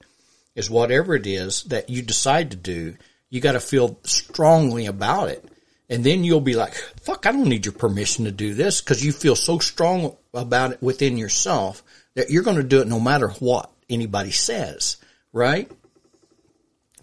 is 0.54 0.70
whatever 0.70 1.14
it 1.16 1.26
is 1.26 1.64
that 1.64 1.90
you 1.90 2.02
decide 2.02 2.52
to 2.52 2.56
do, 2.56 2.96
you 3.28 3.40
got 3.40 3.52
to 3.52 3.60
feel 3.60 3.98
strongly 4.04 4.86
about 4.86 5.28
it. 5.28 5.44
And 5.90 6.04
then 6.04 6.24
you'll 6.24 6.40
be 6.40 6.54
like, 6.54 6.74
fuck, 7.02 7.26
I 7.26 7.32
don't 7.32 7.48
need 7.48 7.66
your 7.66 7.72
permission 7.74 8.24
to 8.24 8.30
do 8.30 8.54
this 8.54 8.80
because 8.80 9.04
you 9.04 9.12
feel 9.12 9.36
so 9.36 9.58
strong 9.58 10.16
about 10.32 10.72
it 10.72 10.82
within 10.82 11.18
yourself 11.18 11.82
that 12.14 12.30
you're 12.30 12.44
going 12.44 12.56
to 12.56 12.62
do 12.62 12.80
it 12.80 12.86
no 12.86 13.00
matter 13.00 13.28
what 13.40 13.70
anybody 13.90 14.30
says. 14.30 14.96
Right? 15.32 15.70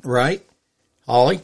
Right? 0.04 0.46
Holly? 1.06 1.42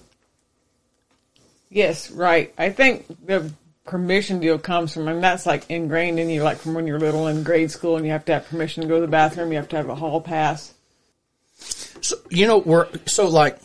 Yes, 1.70 2.12
right. 2.12 2.54
I 2.58 2.70
think 2.70 3.06
the 3.26 3.52
permission 3.86 4.40
deal 4.40 4.58
comes 4.60 4.94
from, 4.94 5.08
and 5.08 5.24
that's 5.24 5.46
like 5.46 5.70
ingrained 5.70 6.20
in 6.20 6.30
you, 6.30 6.44
like 6.44 6.58
from 6.58 6.74
when 6.74 6.88
you're 6.88 7.00
little 7.00 7.28
in 7.28 7.44
grade 7.44 7.72
school 7.72 7.98
and 7.98 8.06
you 8.06 8.12
have 8.12 8.26
to 8.26 8.34
have 8.34 8.48
permission 8.48 8.84
to 8.84 8.88
go 8.90 8.96
to 8.96 9.02
the 9.02 9.08
bathroom, 9.08 9.52
you 9.52 9.58
have 9.58 9.70
to 9.70 9.78
have 9.78 9.90
a 9.90 9.96
hall 9.96 10.22
pass. 10.22 10.74
So, 12.02 12.16
you 12.30 12.48
know, 12.48 12.60
we're, 12.60 12.88
so 13.06 13.28
like, 13.28 13.58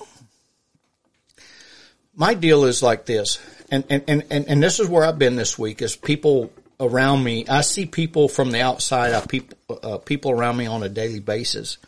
my 2.14 2.34
deal 2.34 2.64
is 2.64 2.82
like 2.82 3.06
this, 3.06 3.38
and, 3.70 3.84
and, 3.88 4.04
and, 4.08 4.24
and 4.30 4.62
this 4.62 4.80
is 4.80 4.88
where 4.88 5.04
I've 5.04 5.18
been 5.18 5.36
this 5.36 5.58
week 5.58 5.80
is 5.82 5.96
people 5.96 6.52
around 6.78 7.22
me. 7.22 7.46
I 7.48 7.60
see 7.60 7.86
people 7.86 8.28
from 8.28 8.50
the 8.50 8.60
outside, 8.60 9.14
I 9.14 9.24
people, 9.24 9.56
uh, 9.82 9.98
people 9.98 10.30
around 10.32 10.56
me 10.56 10.66
on 10.66 10.82
a 10.82 10.88
daily 10.88 11.20
basis. 11.20 11.78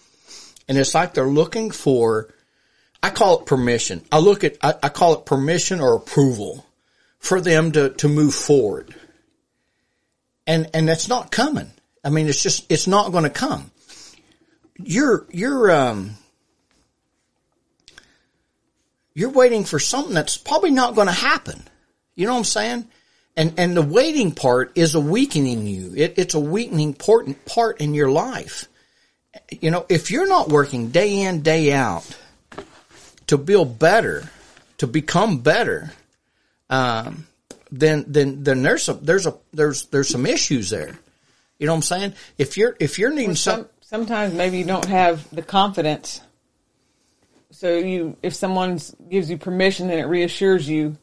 And 0.69 0.79
it's 0.79 0.95
like 0.95 1.13
they're 1.15 1.27
looking 1.27 1.71
for 1.71 2.33
I 3.05 3.11
call 3.11 3.41
it 3.41 3.45
permission. 3.45 4.03
I 4.11 4.19
look 4.19 4.45
at, 4.45 4.57
I, 4.63 4.77
I 4.83 4.89
call 4.89 5.13
it 5.13 5.27
permission 5.27 5.83
or 5.83 5.95
approval 5.95 6.65
for 7.19 7.39
them 7.39 7.71
to, 7.73 7.91
to 7.91 8.09
move 8.09 8.35
forward. 8.35 8.95
And, 10.47 10.71
and 10.73 10.89
that's 10.89 11.07
not 11.07 11.31
coming. 11.31 11.71
I 12.03 12.09
mean, 12.09 12.29
it's 12.29 12.43
just, 12.43 12.65
it's 12.73 12.87
not 12.87 13.13
going 13.13 13.25
to 13.25 13.31
come. 13.31 13.71
You're, 14.79 15.27
you're, 15.31 15.71
um, 15.71 16.15
you're 19.13 19.29
waiting 19.29 19.65
for 19.65 19.79
something 19.79 20.15
that's 20.15 20.39
probably 20.39 20.71
not 20.71 20.95
going 20.95 21.09
to 21.09 21.13
happen. 21.13 21.63
You 22.15 22.25
know 22.25 22.33
what 22.33 22.39
I'm 22.39 22.45
saying? 22.45 22.89
And, 23.37 23.53
and 23.59 23.77
the 23.77 23.83
waiting 23.83 24.33
part 24.33 24.73
is 24.77 24.95
a 24.95 25.01
weakening 25.01 25.67
you. 25.67 25.93
It, 25.95 26.15
it's 26.17 26.33
a 26.33 26.41
weakening 26.41 26.89
important 26.89 27.45
part 27.45 27.83
in 27.83 27.93
your 27.93 28.11
life. 28.11 28.67
You 29.51 29.71
know, 29.71 29.85
if 29.91 30.11
you're 30.11 30.27
not 30.27 30.49
working 30.49 30.89
day 30.89 31.21
in, 31.21 31.43
day 31.43 31.71
out, 31.71 32.07
to 33.35 33.39
build 33.39 33.81
better, 33.81 34.31
to 34.79 34.87
become 34.87 35.39
better, 35.39 35.93
um, 36.71 37.27
then 37.73 38.05
then 38.07 38.45
then 38.45 38.63
there's 38.63 38.85
some 38.85 39.01
there's 39.03 39.27
a 39.27 39.35
there's 39.53 39.87
there's 39.87 40.09
some 40.09 40.25
issues 40.25 40.71
there. 40.71 40.97
You 41.59 41.67
know 41.67 41.73
what 41.73 41.79
I'm 41.79 41.83
saying? 41.83 42.15
If 42.39 42.57
you're 42.57 42.77
if 42.79 42.97
you're 42.99 43.11
needing 43.11 43.31
well, 43.31 43.37
some, 43.37 43.61
some 43.61 43.69
sometimes 43.81 44.35
maybe 44.35 44.59
you 44.59 44.65
don't 44.65 44.85
have 44.85 45.29
the 45.35 45.43
confidence. 45.43 46.21
So 47.51 47.77
you 47.77 48.17
if 48.23 48.35
someone 48.35 48.81
gives 49.11 49.29
you 49.29 49.37
permission, 49.37 49.89
then 49.89 49.99
it 49.99 50.07
reassures 50.07 50.69
you 50.69 50.97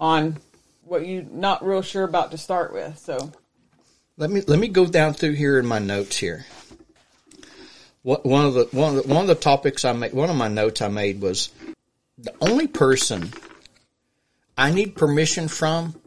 on 0.00 0.38
what 0.82 1.06
you're 1.06 1.22
not 1.22 1.64
real 1.64 1.82
sure 1.82 2.04
about 2.04 2.32
to 2.32 2.38
start 2.38 2.72
with. 2.72 2.98
So 2.98 3.30
let 4.16 4.30
me 4.30 4.40
let 4.40 4.58
me 4.58 4.66
go 4.66 4.86
down 4.86 5.14
through 5.14 5.34
here 5.34 5.56
in 5.60 5.66
my 5.66 5.78
notes 5.78 6.16
here. 6.16 6.46
What, 8.02 8.24
one 8.24 8.44
of 8.44 8.54
the 8.54 8.64
one 8.72 8.96
of 8.96 9.02
the, 9.02 9.14
one 9.14 9.22
of 9.22 9.28
the 9.28 9.36
topics 9.36 9.84
I 9.84 9.92
made 9.92 10.12
one 10.12 10.30
of 10.30 10.36
my 10.36 10.48
notes 10.48 10.82
I 10.82 10.88
made 10.88 11.20
was 11.20 11.50
the 12.18 12.34
only 12.40 12.66
person 12.66 13.32
I 14.56 14.70
need 14.72 14.96
permission 14.96 15.48
from 15.48 16.00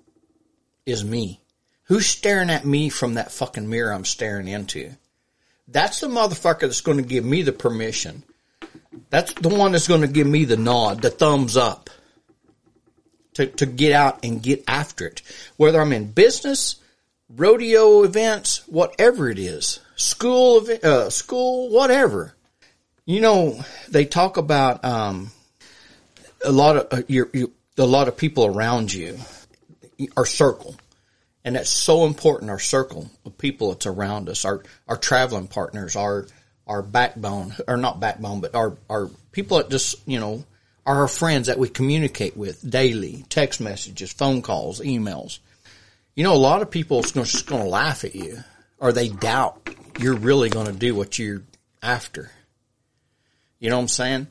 is 0.86 1.04
me. 1.04 1.40
Who's 1.84 2.08
staring 2.08 2.50
at 2.50 2.66
me 2.66 2.90
from 2.90 3.16
that 3.16 3.32
fucking 3.32 3.70
mirror 3.70 3.94
I'm 3.94 4.06
staring 4.06 4.48
into? 4.48 4.92
That's 5.68 6.00
the 6.00 6.08
motherfucker 6.08 6.62
that's 6.62 6.82
going 6.82 6.98
to 6.98 7.04
give 7.04 7.26
me 7.26 7.44
the 7.44 7.52
permission. 7.52 8.24
That's 9.10 9.34
the 9.34 9.50
one 9.50 9.72
that's 9.72 9.88
going 9.88 10.02
to 10.02 10.08
give 10.08 10.28
me 10.28 10.46
the 10.46 10.58
nod, 10.58 11.02
the 11.02 11.10
thumbs 11.10 11.56
up 11.58 11.90
to, 13.34 13.48
to 13.48 13.66
get 13.66 13.94
out 13.94 14.24
and 14.24 14.42
get 14.42 14.64
after 14.68 15.08
it. 15.08 15.22
Whether 15.58 15.80
I'm 15.80 15.94
in 15.94 16.12
business, 16.12 16.76
rodeo 17.30 18.04
events, 18.04 18.68
whatever 18.68 19.30
it 19.30 19.40
is, 19.40 19.80
school, 19.96 20.68
uh, 20.84 21.10
school, 21.10 21.70
whatever. 21.70 22.36
You 23.06 23.22
know, 23.22 23.64
they 23.88 24.06
talk 24.06 24.38
about, 24.38 24.84
um, 24.84 25.32
a 26.44 26.52
lot 26.52 26.78
of 26.78 27.00
uh, 27.00 27.04
you, 27.08 27.52
a 27.78 27.86
lot 27.86 28.08
of 28.08 28.18
people 28.18 28.46
around 28.46 28.94
you, 28.94 29.18
our 30.18 30.26
circle, 30.26 30.76
and 31.44 31.56
that's 31.56 31.70
so 31.70 32.06
important. 32.06 32.52
Our 32.52 32.60
circle 32.60 33.10
of 33.26 33.38
people 33.38 33.70
that's 33.70 33.86
around 33.86 34.30
us, 34.30 34.46
our 34.46 34.64
our 34.88 34.98
traveling 34.98 35.48
partners, 35.48 35.96
our 35.96 36.28
our 36.68 36.82
backbone, 36.82 37.56
or 37.68 37.78
not 37.78 38.00
backbone, 38.00 38.42
but 38.42 38.56
our 38.56 38.78
our 38.90 39.10
people 39.32 39.58
that 39.58 39.70
just 39.70 40.08
you 40.08 40.20
know 40.20 40.44
are 40.86 41.02
our 41.02 41.08
friends 41.08 41.48
that 41.48 41.60
we 41.60 41.70
communicate 41.70 42.36
with 42.36 42.68
daily, 42.70 43.24
text 43.30 43.62
messages, 43.62 44.12
phone 44.12 44.42
calls, 44.42 44.80
emails. 44.82 45.40
You 46.16 46.24
know, 46.24 46.34
a 46.34 46.36
lot 46.36 46.62
of 46.62 46.72
people 46.72 47.00
are 47.00 47.04
just 47.04 47.46
going 47.46 47.64
to 47.64 47.70
laugh 47.70 48.04
at 48.04 48.16
you, 48.16 48.40
or 48.80 48.92
they 48.92 49.10
doubt 49.10 49.70
you're 50.00 50.16
really 50.16 50.50
going 50.50 50.68
to 50.68 50.74
do 50.74 50.96
what 50.96 51.20
you're 51.20 51.44
after. 51.82 52.32
You 53.60 53.70
know 53.70 53.76
what 53.78 53.84
I'm 53.84 53.88
saying? 53.90 54.28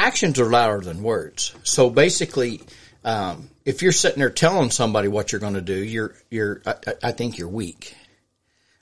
Actions 0.00 0.40
are 0.40 0.50
louder 0.50 0.80
than 0.80 1.02
words. 1.02 1.54
So 1.62 1.90
basically, 1.90 2.62
um, 3.04 3.50
if 3.64 3.82
you're 3.82 3.92
sitting 3.92 4.20
there 4.20 4.30
telling 4.30 4.70
somebody 4.70 5.08
what 5.08 5.30
you're 5.30 5.40
going 5.40 5.54
to 5.54 5.60
do, 5.60 5.76
you're, 5.76 6.14
you're, 6.30 6.62
I, 6.64 6.74
I, 7.02 7.12
think 7.12 7.36
you're 7.36 7.48
weak. 7.48 7.94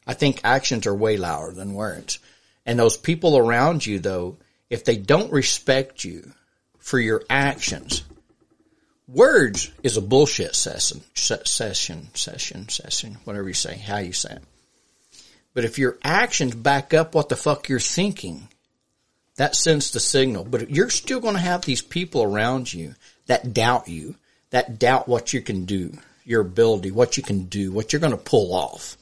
I 0.06 0.14
think 0.14 0.40
actions 0.44 0.86
are 0.86 0.94
way 0.94 1.16
louder 1.16 1.52
than 1.52 1.74
words. 1.74 2.20
And 2.64 2.78
those 2.78 2.96
people 2.96 3.36
around 3.36 3.84
you, 3.84 3.98
though, 3.98 4.36
if 4.70 4.84
they 4.84 4.96
don't 4.96 5.32
respect 5.32 6.04
you 6.04 6.32
for 6.78 7.00
your 7.00 7.22
actions, 7.28 8.04
words 9.08 9.72
is 9.82 9.96
a 9.96 10.02
bullshit 10.02 10.54
session, 10.54 11.02
session, 11.14 12.08
session, 12.14 12.68
session, 12.68 13.18
whatever 13.24 13.48
you 13.48 13.54
say, 13.54 13.76
how 13.76 13.98
you 13.98 14.12
say 14.12 14.34
it. 14.34 14.42
But 15.54 15.64
if 15.64 15.78
your 15.78 15.98
actions 16.04 16.54
back 16.54 16.94
up 16.94 17.14
what 17.14 17.28
the 17.28 17.36
fuck 17.36 17.68
you're 17.68 17.80
thinking, 17.80 18.48
that 19.38 19.54
sends 19.54 19.92
the 19.92 20.00
signal. 20.00 20.44
But 20.44 20.70
you're 20.70 20.90
still 20.90 21.20
going 21.20 21.34
to 21.34 21.40
have 21.40 21.62
these 21.62 21.80
people 21.80 22.22
around 22.22 22.72
you 22.74 22.94
that 23.26 23.54
doubt 23.54 23.88
you, 23.88 24.16
that 24.50 24.78
doubt 24.78 25.08
what 25.08 25.32
you 25.32 25.40
can 25.40 25.64
do, 25.64 25.96
your 26.24 26.40
ability, 26.42 26.90
what 26.90 27.16
you 27.16 27.22
can 27.22 27.44
do, 27.44 27.72
what 27.72 27.92
you're 27.92 28.00
going 28.00 28.12
to 28.12 28.18
pull 28.18 28.52
off. 28.52 28.96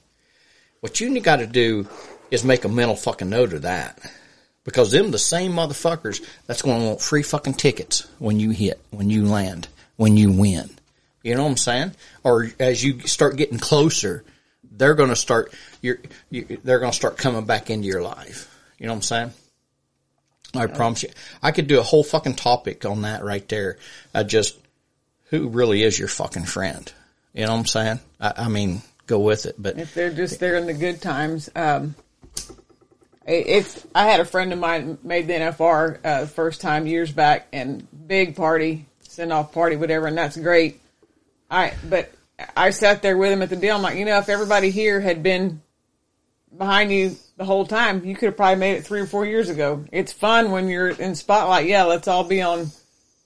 What 0.80 1.00
you 1.00 1.18
got 1.20 1.36
to 1.36 1.46
do 1.46 1.88
is 2.30 2.44
make 2.44 2.64
a 2.64 2.68
mental 2.68 2.96
fucking 2.96 3.30
note 3.30 3.54
of 3.54 3.62
that. 3.62 3.98
Because 4.64 4.90
them 4.90 5.10
the 5.10 5.18
same 5.18 5.52
motherfuckers 5.52 6.22
that's 6.46 6.60
going 6.60 6.80
to 6.80 6.86
want 6.86 7.00
free 7.00 7.22
fucking 7.22 7.54
tickets 7.54 8.06
when 8.18 8.38
you 8.38 8.50
hit, 8.50 8.78
when 8.90 9.08
you 9.08 9.24
land, 9.24 9.68
when 9.96 10.18
you 10.18 10.32
win. 10.32 10.68
You 11.22 11.34
know 11.34 11.44
what 11.44 11.50
I'm 11.50 11.56
saying? 11.56 11.92
Or 12.24 12.50
as 12.60 12.84
you 12.84 13.00
start 13.00 13.36
getting 13.36 13.58
closer, 13.58 14.22
they're 14.70 14.94
going 14.94 15.08
to 15.08 15.16
start, 15.16 15.54
you're, 15.80 15.98
you, 16.28 16.58
they're 16.62 16.80
going 16.80 16.92
to 16.92 16.96
start 16.96 17.16
coming 17.16 17.46
back 17.46 17.70
into 17.70 17.86
your 17.86 18.02
life. 18.02 18.52
You 18.78 18.86
know 18.86 18.92
what 18.92 18.98
I'm 18.98 19.02
saying? 19.02 19.32
I 20.58 20.66
promise 20.66 21.02
you. 21.02 21.10
I 21.42 21.52
could 21.52 21.66
do 21.66 21.78
a 21.78 21.82
whole 21.82 22.04
fucking 22.04 22.34
topic 22.34 22.84
on 22.84 23.02
that 23.02 23.25
right 23.25 23.46
there. 23.48 23.78
I 24.14 24.22
just, 24.22 24.58
who 25.30 25.48
really 25.48 25.82
is 25.82 25.98
your 25.98 26.08
fucking 26.08 26.44
friend? 26.44 26.90
You 27.34 27.46
know 27.46 27.52
what 27.52 27.58
I'm 27.58 27.66
saying? 27.66 28.00
I, 28.20 28.32
I 28.36 28.48
mean, 28.48 28.82
go 29.06 29.20
with 29.20 29.46
it. 29.46 29.56
But 29.58 29.78
if 29.78 29.94
they're 29.94 30.12
just 30.12 30.40
there 30.40 30.56
in 30.56 30.66
the 30.66 30.75
good 30.75 31.02
times, 31.02 31.50
um, 31.54 31.94
I 33.28 33.64
had 33.94 34.20
a 34.20 34.25
friend 34.25 34.52
of 34.52 34.58
mine 34.58 34.98
made 35.02 35.26
the 35.26 35.34
NFR 35.34 35.98
uh, 36.04 36.26
first 36.26 36.60
time 36.60 36.86
years 36.86 37.10
back 37.10 37.48
and 37.52 37.86
big 38.06 38.36
party, 38.36 38.86
send 39.00 39.32
off 39.32 39.52
party, 39.52 39.76
whatever, 39.76 40.06
and 40.06 40.16
that's 40.16 40.36
great. 40.36 40.80
I 41.50 41.75
but 41.88 42.12
I 42.56 42.70
sat 42.70 43.02
there 43.02 43.16
with 43.16 43.32
him 43.32 43.42
at 43.42 43.50
the 43.50 43.56
deal. 43.56 43.76
I'm 43.76 43.82
like, 43.82 43.98
you 43.98 44.04
know, 44.04 44.18
if 44.18 44.28
everybody 44.28 44.70
here 44.70 45.00
had 45.00 45.22
been 45.22 45.60
behind 46.56 46.92
you 46.92 47.16
the 47.36 47.44
whole 47.44 47.66
time, 47.66 48.04
you 48.04 48.14
could 48.14 48.26
have 48.26 48.36
probably 48.36 48.56
made 48.56 48.76
it 48.76 48.86
three 48.86 49.00
or 49.00 49.06
four 49.06 49.26
years 49.26 49.50
ago. 49.50 49.84
It's 49.92 50.12
fun 50.12 50.50
when 50.50 50.68
you're 50.68 50.88
in 50.88 51.14
spotlight. 51.14 51.66
Yeah, 51.66 51.84
let's 51.84 52.08
all 52.08 52.24
be 52.24 52.42
on 52.42 52.68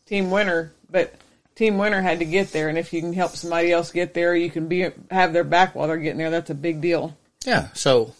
team 0.06 0.30
winner, 0.30 0.72
but 0.90 1.14
team 1.54 1.78
winner 1.78 2.00
had 2.00 2.18
to 2.18 2.24
get 2.24 2.52
there, 2.52 2.68
and 2.68 2.78
if 2.78 2.92
you 2.92 3.00
can 3.00 3.12
help 3.12 3.32
somebody 3.32 3.70
else 3.70 3.92
get 3.92 4.14
there, 4.14 4.34
you 4.34 4.50
can 4.50 4.66
be 4.66 4.88
have 5.10 5.32
their 5.32 5.44
back 5.44 5.74
while 5.74 5.86
they're 5.86 5.96
getting 5.96 6.18
there. 6.18 6.30
That's 6.30 6.50
a 6.50 6.54
big 6.54 6.80
deal. 6.80 7.16
Yeah. 7.44 7.68
So, 7.74 8.14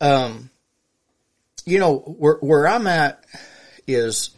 um, 0.00 0.50
you 1.64 1.78
know, 1.78 1.98
where, 1.98 2.36
where 2.36 2.68
I'm 2.68 2.86
at 2.86 3.24
is 3.86 4.30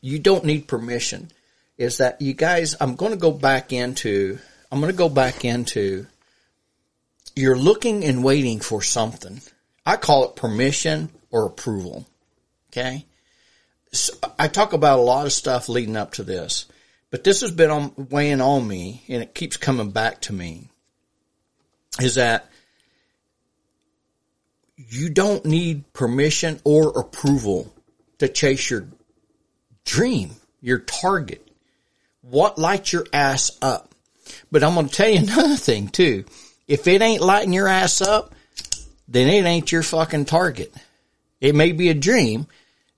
you 0.00 0.18
don't 0.18 0.44
need 0.44 0.66
permission. 0.68 1.30
Is 1.78 1.98
that 1.98 2.20
you 2.20 2.34
guys, 2.34 2.76
I'm 2.80 2.94
going 2.94 3.12
to 3.12 3.18
go 3.18 3.32
back 3.32 3.72
into, 3.72 4.38
I'm 4.70 4.80
going 4.80 4.92
to 4.92 4.96
go 4.96 5.08
back 5.08 5.44
into, 5.44 6.06
you're 7.34 7.56
looking 7.56 8.04
and 8.04 8.24
waiting 8.24 8.60
for 8.60 8.82
something. 8.82 9.40
I 9.84 9.96
call 9.96 10.24
it 10.24 10.36
permission 10.36 11.10
or 11.30 11.46
approval. 11.46 12.06
Okay. 12.70 13.04
So 13.92 14.14
I 14.38 14.48
talk 14.48 14.72
about 14.72 14.98
a 14.98 15.02
lot 15.02 15.26
of 15.26 15.32
stuff 15.32 15.68
leading 15.68 15.96
up 15.96 16.12
to 16.12 16.22
this, 16.22 16.66
but 17.10 17.24
this 17.24 17.42
has 17.42 17.50
been 17.50 17.70
on, 17.70 17.92
weighing 18.10 18.40
on 18.40 18.66
me 18.66 19.02
and 19.08 19.22
it 19.22 19.34
keeps 19.34 19.56
coming 19.56 19.90
back 19.90 20.20
to 20.22 20.32
me 20.32 20.70
is 22.00 22.14
that 22.14 22.48
you 24.76 25.10
don't 25.10 25.44
need 25.44 25.92
permission 25.92 26.60
or 26.64 26.98
approval 26.98 27.72
to 28.18 28.28
chase 28.28 28.70
your 28.70 28.88
dream, 29.84 30.30
your 30.60 30.78
target. 30.78 31.46
What 32.22 32.58
lights 32.58 32.92
your 32.92 33.06
ass 33.12 33.50
up? 33.60 33.94
But 34.50 34.64
I'm 34.64 34.74
going 34.74 34.88
to 34.88 34.94
tell 34.94 35.08
you 35.08 35.18
another 35.32 35.56
thing 35.56 35.88
too. 35.88 36.24
If 36.68 36.86
it 36.86 37.02
ain't 37.02 37.22
lighting 37.22 37.52
your 37.52 37.68
ass 37.68 38.00
up, 38.00 38.34
then 39.08 39.28
it 39.28 39.44
ain't 39.44 39.72
your 39.72 39.82
fucking 39.82 40.24
target. 40.26 40.72
It 41.40 41.54
may 41.54 41.72
be 41.72 41.88
a 41.88 41.94
dream. 41.94 42.46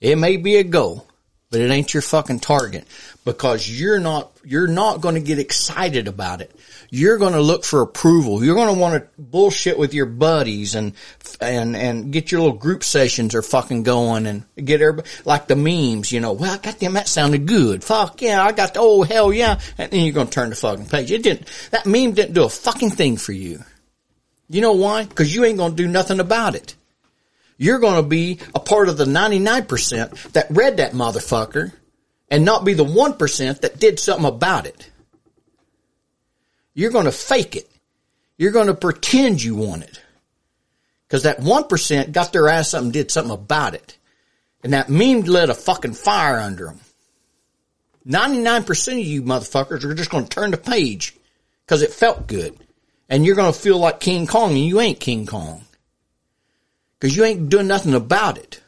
It 0.00 0.16
may 0.16 0.36
be 0.36 0.56
a 0.56 0.64
goal, 0.64 1.06
but 1.50 1.60
it 1.60 1.70
ain't 1.70 1.94
your 1.94 2.02
fucking 2.02 2.40
target 2.40 2.86
because 3.24 3.68
you're 3.68 4.00
not, 4.00 4.30
you're 4.44 4.68
not 4.68 5.00
going 5.00 5.14
to 5.14 5.20
get 5.20 5.38
excited 5.38 6.08
about 6.08 6.40
it. 6.40 6.54
You're 6.90 7.18
going 7.18 7.32
to 7.32 7.40
look 7.40 7.64
for 7.64 7.82
approval. 7.82 8.44
You're 8.44 8.54
going 8.54 8.74
to 8.74 8.80
want 8.80 8.94
to 8.94 9.08
bullshit 9.20 9.78
with 9.78 9.94
your 9.94 10.06
buddies 10.06 10.74
and, 10.74 10.92
and, 11.40 11.76
and 11.76 12.12
get 12.12 12.30
your 12.30 12.40
little 12.42 12.56
group 12.56 12.84
sessions 12.84 13.34
are 13.34 13.42
fucking 13.42 13.82
going 13.82 14.26
and 14.26 14.44
get 14.56 14.80
everybody, 14.80 15.08
like 15.24 15.46
the 15.46 15.56
memes, 15.56 16.12
you 16.12 16.20
know, 16.20 16.32
well, 16.32 16.58
goddamn, 16.58 16.94
that 16.94 17.08
sounded 17.08 17.46
good. 17.46 17.82
Fuck 17.84 18.22
yeah, 18.22 18.44
I 18.44 18.52
got 18.52 18.74
the, 18.74 18.80
oh 18.80 19.02
hell 19.02 19.32
yeah. 19.32 19.60
And 19.78 19.90
then 19.90 20.04
you're 20.04 20.14
going 20.14 20.28
to 20.28 20.32
turn 20.32 20.50
the 20.50 20.56
fucking 20.56 20.86
page. 20.86 21.10
It 21.10 21.22
didn't, 21.22 21.50
that 21.70 21.86
meme 21.86 22.12
didn't 22.12 22.34
do 22.34 22.44
a 22.44 22.48
fucking 22.48 22.90
thing 22.90 23.16
for 23.16 23.32
you. 23.32 23.62
You 24.48 24.60
know 24.60 24.72
why? 24.72 25.06
Cause 25.06 25.34
you 25.34 25.44
ain't 25.44 25.58
going 25.58 25.72
to 25.72 25.82
do 25.82 25.88
nothing 25.88 26.20
about 26.20 26.54
it. 26.54 26.74
You're 27.56 27.78
going 27.78 28.02
to 28.02 28.08
be 28.08 28.40
a 28.54 28.60
part 28.60 28.88
of 28.88 28.96
the 28.96 29.04
99% 29.04 30.32
that 30.32 30.46
read 30.50 30.78
that 30.78 30.92
motherfucker 30.92 31.72
and 32.30 32.44
not 32.44 32.64
be 32.64 32.74
the 32.74 32.84
1% 32.84 33.60
that 33.60 33.78
did 33.78 34.00
something 34.00 34.26
about 34.26 34.66
it. 34.66 34.90
You're 36.74 36.90
going 36.90 37.04
to 37.04 37.12
fake 37.12 37.56
it. 37.56 37.70
You're 38.36 38.52
going 38.52 38.66
to 38.66 38.74
pretend 38.74 39.42
you 39.42 39.54
want 39.54 39.84
it. 39.84 40.00
Cause 41.08 41.22
that 41.22 41.38
1% 41.38 42.12
got 42.12 42.32
their 42.32 42.48
ass 42.48 42.74
up 42.74 42.82
and 42.82 42.92
did 42.92 43.10
something 43.10 43.32
about 43.32 43.74
it. 43.74 43.96
And 44.64 44.72
that 44.72 44.88
meme 44.88 45.20
lit 45.20 45.50
a 45.50 45.54
fucking 45.54 45.92
fire 45.92 46.38
under 46.38 46.66
them. 46.66 46.80
99% 48.06 48.92
of 48.92 48.98
you 48.98 49.22
motherfuckers 49.22 49.84
are 49.84 49.94
just 49.94 50.10
going 50.10 50.24
to 50.24 50.30
turn 50.30 50.50
the 50.50 50.56
page 50.56 51.14
cause 51.66 51.82
it 51.82 51.92
felt 51.92 52.26
good. 52.26 52.56
And 53.08 53.24
you're 53.24 53.36
going 53.36 53.52
to 53.52 53.58
feel 53.58 53.78
like 53.78 54.00
King 54.00 54.26
Kong 54.26 54.50
and 54.50 54.64
you 54.64 54.80
ain't 54.80 54.98
King 54.98 55.26
Kong. 55.26 55.64
Cause 57.00 57.14
you 57.14 57.24
ain't 57.24 57.50
doing 57.50 57.68
nothing 57.68 57.94
about 57.94 58.38
it. 58.38 58.62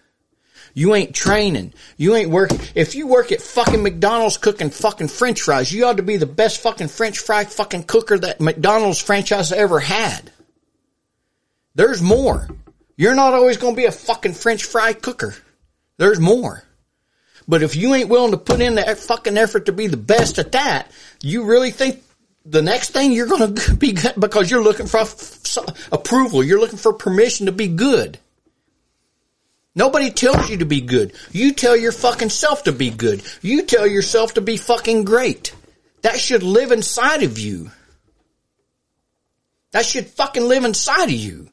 You 0.76 0.94
ain't 0.94 1.14
training. 1.14 1.72
You 1.96 2.16
ain't 2.16 2.28
working. 2.28 2.60
If 2.74 2.96
you 2.96 3.06
work 3.06 3.32
at 3.32 3.40
fucking 3.40 3.82
McDonald's 3.82 4.36
cooking 4.36 4.68
fucking 4.68 5.08
french 5.08 5.40
fries, 5.40 5.72
you 5.72 5.86
ought 5.86 5.96
to 5.96 6.02
be 6.02 6.18
the 6.18 6.26
best 6.26 6.60
fucking 6.60 6.88
french 6.88 7.18
fry 7.18 7.46
fucking 7.46 7.84
cooker 7.84 8.18
that 8.18 8.42
McDonald's 8.42 9.00
franchise 9.00 9.52
ever 9.52 9.80
had. 9.80 10.30
There's 11.74 12.02
more. 12.02 12.50
You're 12.94 13.14
not 13.14 13.32
always 13.32 13.56
going 13.56 13.72
to 13.72 13.76
be 13.76 13.86
a 13.86 13.90
fucking 13.90 14.34
french 14.34 14.64
fry 14.64 14.92
cooker. 14.92 15.34
There's 15.96 16.20
more. 16.20 16.62
But 17.48 17.62
if 17.62 17.74
you 17.74 17.94
ain't 17.94 18.10
willing 18.10 18.32
to 18.32 18.36
put 18.36 18.60
in 18.60 18.74
that 18.74 18.98
fucking 18.98 19.38
effort 19.38 19.66
to 19.66 19.72
be 19.72 19.86
the 19.86 19.96
best 19.96 20.38
at 20.38 20.52
that, 20.52 20.90
you 21.22 21.44
really 21.44 21.70
think 21.70 22.02
the 22.44 22.60
next 22.60 22.90
thing 22.90 23.12
you're 23.12 23.28
going 23.28 23.54
to 23.54 23.74
be 23.76 23.92
good 23.92 24.20
because 24.20 24.50
you're 24.50 24.62
looking 24.62 24.88
for 24.88 25.00
approval. 25.90 26.44
You're 26.44 26.60
looking 26.60 26.78
for 26.78 26.92
permission 26.92 27.46
to 27.46 27.52
be 27.52 27.68
good. 27.68 28.18
Nobody 29.76 30.10
tells 30.10 30.48
you 30.48 30.56
to 30.56 30.64
be 30.64 30.80
good. 30.80 31.12
You 31.32 31.52
tell 31.52 31.76
your 31.76 31.92
fucking 31.92 32.30
self 32.30 32.64
to 32.64 32.72
be 32.72 32.88
good. 32.88 33.22
You 33.42 33.62
tell 33.62 33.86
yourself 33.86 34.34
to 34.34 34.40
be 34.40 34.56
fucking 34.56 35.04
great. 35.04 35.54
That 36.00 36.18
should 36.18 36.42
live 36.42 36.72
inside 36.72 37.22
of 37.22 37.38
you. 37.38 37.70
That 39.72 39.84
should 39.84 40.06
fucking 40.06 40.48
live 40.48 40.64
inside 40.64 41.04
of 41.04 41.10
you. 41.10 41.50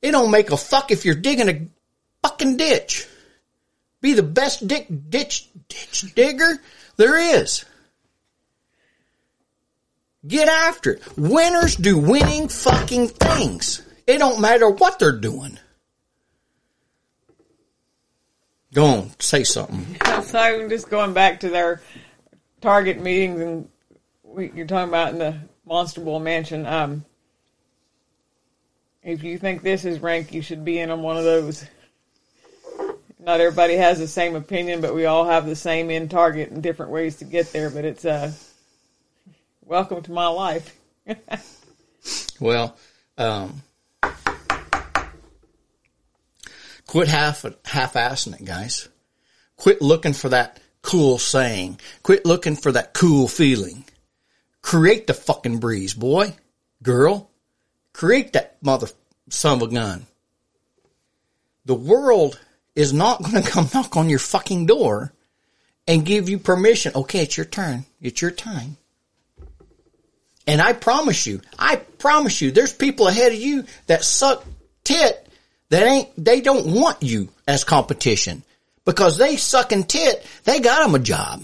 It 0.00 0.12
don't 0.12 0.30
make 0.30 0.52
a 0.52 0.56
fuck 0.56 0.92
if 0.92 1.04
you're 1.04 1.16
digging 1.16 1.48
a 1.48 1.66
fucking 2.22 2.56
ditch. 2.56 3.08
Be 4.00 4.14
the 4.14 4.22
best 4.22 4.66
dick, 4.68 4.86
ditch, 5.08 5.48
ditch 5.68 6.14
digger 6.14 6.60
there 6.96 7.18
is. 7.40 7.64
Get 10.24 10.48
after 10.48 10.92
it. 10.92 11.02
Winners 11.18 11.74
do 11.74 11.98
winning 11.98 12.48
fucking 12.48 13.08
things. 13.08 13.82
It 14.06 14.18
don't 14.18 14.40
matter 14.40 14.70
what 14.70 15.00
they're 15.00 15.18
doing. 15.18 15.58
Go 18.72 18.86
on, 18.86 19.10
say 19.18 19.44
something. 19.44 19.96
So 20.22 20.38
I'm 20.38 20.68
just 20.68 20.90
going 20.90 21.12
back 21.12 21.40
to 21.40 21.48
their 21.48 21.82
target 22.60 23.00
meetings, 23.00 23.40
and 23.40 23.68
we, 24.22 24.52
you're 24.52 24.66
talking 24.66 24.90
about 24.90 25.12
in 25.12 25.18
the 25.18 25.38
Monster 25.64 26.02
Bull 26.02 26.20
mansion. 26.20 26.66
Um, 26.66 27.04
if 29.02 29.24
you 29.24 29.38
think 29.38 29.62
this 29.62 29.84
is 29.84 29.98
rank, 29.98 30.32
you 30.32 30.42
should 30.42 30.64
be 30.64 30.78
in 30.78 30.90
on 30.90 31.02
one 31.02 31.16
of 31.16 31.24
those. 31.24 31.64
Not 33.18 33.40
everybody 33.40 33.76
has 33.76 33.98
the 33.98 34.06
same 34.06 34.36
opinion, 34.36 34.80
but 34.80 34.94
we 34.94 35.06
all 35.06 35.24
have 35.24 35.46
the 35.46 35.56
same 35.56 35.90
end 35.90 36.10
target 36.10 36.50
and 36.50 36.62
different 36.62 36.92
ways 36.92 37.16
to 37.16 37.24
get 37.24 37.52
there. 37.52 37.70
But 37.70 37.84
it's 37.84 38.04
uh, 38.04 38.32
welcome 39.62 40.02
to 40.02 40.12
my 40.12 40.28
life. 40.28 40.76
well, 42.40 42.76
um, 43.18 43.62
Quit 46.90 47.06
half 47.06 47.44
half-assing 47.66 48.40
it, 48.40 48.44
guys. 48.44 48.88
Quit 49.56 49.80
looking 49.80 50.12
for 50.12 50.30
that 50.30 50.58
cool 50.82 51.18
saying. 51.18 51.78
Quit 52.02 52.26
looking 52.26 52.56
for 52.56 52.72
that 52.72 52.94
cool 52.94 53.28
feeling. 53.28 53.84
Create 54.60 55.06
the 55.06 55.14
fucking 55.14 55.58
breeze, 55.58 55.94
boy, 55.94 56.34
girl. 56.82 57.30
Create 57.92 58.32
that 58.32 58.56
mother 58.60 58.88
son 59.28 59.62
of 59.62 59.68
a 59.68 59.72
gun. 59.72 60.04
The 61.64 61.76
world 61.76 62.40
is 62.74 62.92
not 62.92 63.22
going 63.30 63.40
to 63.40 63.48
come 63.48 63.68
knock 63.72 63.96
on 63.96 64.08
your 64.08 64.18
fucking 64.18 64.66
door 64.66 65.12
and 65.86 66.04
give 66.04 66.28
you 66.28 66.40
permission. 66.40 66.90
Okay, 66.96 67.22
it's 67.22 67.36
your 67.36 67.46
turn. 67.46 67.84
It's 68.00 68.20
your 68.20 68.32
time. 68.32 68.78
And 70.44 70.60
I 70.60 70.72
promise 70.72 71.24
you, 71.24 71.40
I 71.56 71.76
promise 71.76 72.40
you, 72.40 72.50
there's 72.50 72.72
people 72.72 73.06
ahead 73.06 73.30
of 73.30 73.38
you 73.38 73.66
that 73.86 74.02
suck 74.02 74.44
tit 74.82 75.28
that 75.70 75.86
ain't, 75.86 76.08
they 76.16 76.40
don't 76.40 76.66
want 76.66 77.02
you 77.02 77.28
as 77.48 77.64
competition 77.64 78.42
because 78.84 79.16
they 79.16 79.36
sucking 79.36 79.84
tit. 79.84 80.24
They 80.44 80.60
got 80.60 80.84
them 80.84 80.94
a 80.94 80.98
job 80.98 81.42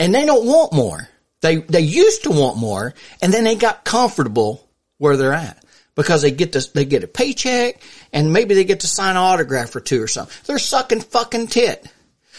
and 0.00 0.14
they 0.14 0.26
don't 0.26 0.46
want 0.46 0.72
more. 0.72 1.08
They, 1.42 1.56
they 1.56 1.80
used 1.80 2.24
to 2.24 2.30
want 2.30 2.56
more 2.56 2.94
and 3.20 3.32
then 3.32 3.44
they 3.44 3.56
got 3.56 3.84
comfortable 3.84 4.66
where 4.98 5.16
they're 5.16 5.32
at 5.32 5.62
because 5.94 6.22
they 6.22 6.30
get 6.30 6.52
this, 6.52 6.68
they 6.68 6.84
get 6.84 7.04
a 7.04 7.08
paycheck 7.08 7.82
and 8.12 8.32
maybe 8.32 8.54
they 8.54 8.64
get 8.64 8.80
to 8.80 8.86
sign 8.86 9.10
an 9.10 9.16
autograph 9.18 9.76
or 9.76 9.80
two 9.80 10.02
or 10.02 10.08
something. 10.08 10.34
They're 10.46 10.58
sucking 10.58 11.02
fucking 11.02 11.48
tit. 11.48 11.86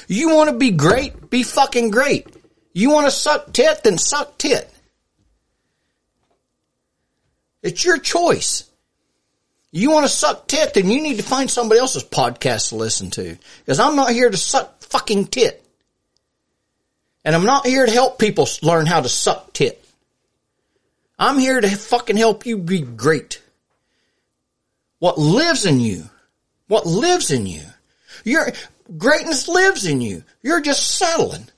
You 0.07 0.35
want 0.35 0.49
to 0.49 0.55
be 0.55 0.71
great? 0.71 1.29
Be 1.29 1.43
fucking 1.43 1.91
great. 1.91 2.27
You 2.73 2.89
want 2.89 3.05
to 3.07 3.11
suck 3.11 3.53
tit? 3.53 3.83
Then 3.83 3.97
suck 3.97 4.37
tit. 4.37 4.69
It's 7.61 7.85
your 7.85 7.99
choice. 7.99 8.69
You 9.75 9.89
want 9.89 10.05
to 10.05 10.09
suck 10.09 10.47
tit, 10.47 10.75
then 10.75 10.87
you 10.91 11.01
need 11.01 11.17
to 11.17 11.23
find 11.23 11.49
somebody 11.49 11.79
else's 11.79 12.03
podcast 12.03 12.69
to 12.69 12.75
listen 12.75 13.09
to. 13.11 13.35
Because 13.59 13.79
I'm 13.79 13.95
not 13.95 14.11
here 14.11 14.29
to 14.29 14.37
suck 14.37 14.83
fucking 14.83 15.27
tit. 15.27 15.65
And 17.25 17.33
I'm 17.35 17.45
not 17.45 17.65
here 17.65 17.83
to 17.85 17.91
help 17.91 18.19
people 18.19 18.47
learn 18.61 18.85
how 18.85 19.01
to 19.01 19.09
suck 19.09 19.51
tit. 19.51 19.83
I'm 21.17 21.39
here 21.39 21.59
to 21.59 21.69
fucking 21.69 22.17
help 22.17 22.45
you 22.45 22.59
be 22.59 22.81
great. 22.81 23.41
what 25.03 25.17
lives 25.17 25.65
in 25.65 25.81
you, 25.81 26.09
what 26.67 26.85
lives 26.85 27.29
in 27.29 27.45
you. 27.45 27.61
Your 28.23 28.53
greatness 28.97 29.49
lives 29.49 29.85
in 29.85 29.99
you. 29.99 30.23
You're 30.41 30.61
just 30.61 30.97
settling. 30.97 31.49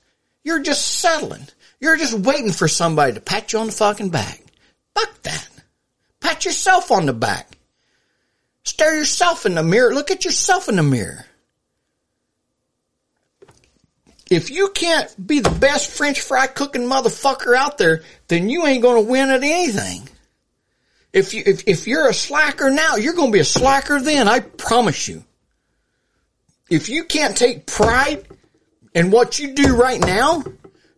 You're 0.42 0.62
just 0.62 0.98
settling. 0.98 1.46
You're 1.78 1.96
just 1.96 2.18
waiting 2.18 2.50
for 2.50 2.66
somebody 2.66 3.12
to 3.12 3.20
pat 3.20 3.52
you 3.52 3.60
on 3.60 3.66
the 3.66 3.72
fucking 3.72 4.08
back. 4.08 4.42
Fuck 4.96 5.22
that. 5.22 5.48
Pat 6.18 6.44
yourself 6.44 6.90
on 6.90 7.06
the 7.06 7.12
back. 7.12 7.55
Stare 8.66 8.98
yourself 8.98 9.46
in 9.46 9.54
the 9.54 9.62
mirror. 9.62 9.94
Look 9.94 10.10
at 10.10 10.24
yourself 10.24 10.68
in 10.68 10.74
the 10.74 10.82
mirror. 10.82 11.24
If 14.28 14.50
you 14.50 14.70
can't 14.70 15.14
be 15.24 15.38
the 15.38 15.50
best 15.50 15.88
French 15.88 16.20
fry 16.20 16.48
cooking 16.48 16.82
motherfucker 16.82 17.56
out 17.56 17.78
there, 17.78 18.02
then 18.26 18.48
you 18.48 18.66
ain't 18.66 18.82
gonna 18.82 19.02
win 19.02 19.30
at 19.30 19.44
anything. 19.44 20.08
If 21.12 21.32
you, 21.32 21.44
if, 21.46 21.62
if 21.68 21.86
you're 21.86 22.08
a 22.08 22.12
slacker 22.12 22.68
now, 22.68 22.96
you're 22.96 23.14
gonna 23.14 23.30
be 23.30 23.38
a 23.38 23.44
slacker 23.44 24.00
then, 24.00 24.26
I 24.26 24.40
promise 24.40 25.06
you. 25.06 25.24
If 26.68 26.88
you 26.88 27.04
can't 27.04 27.36
take 27.36 27.66
pride 27.66 28.26
in 28.96 29.12
what 29.12 29.38
you 29.38 29.54
do 29.54 29.76
right 29.76 30.00
now, 30.00 30.42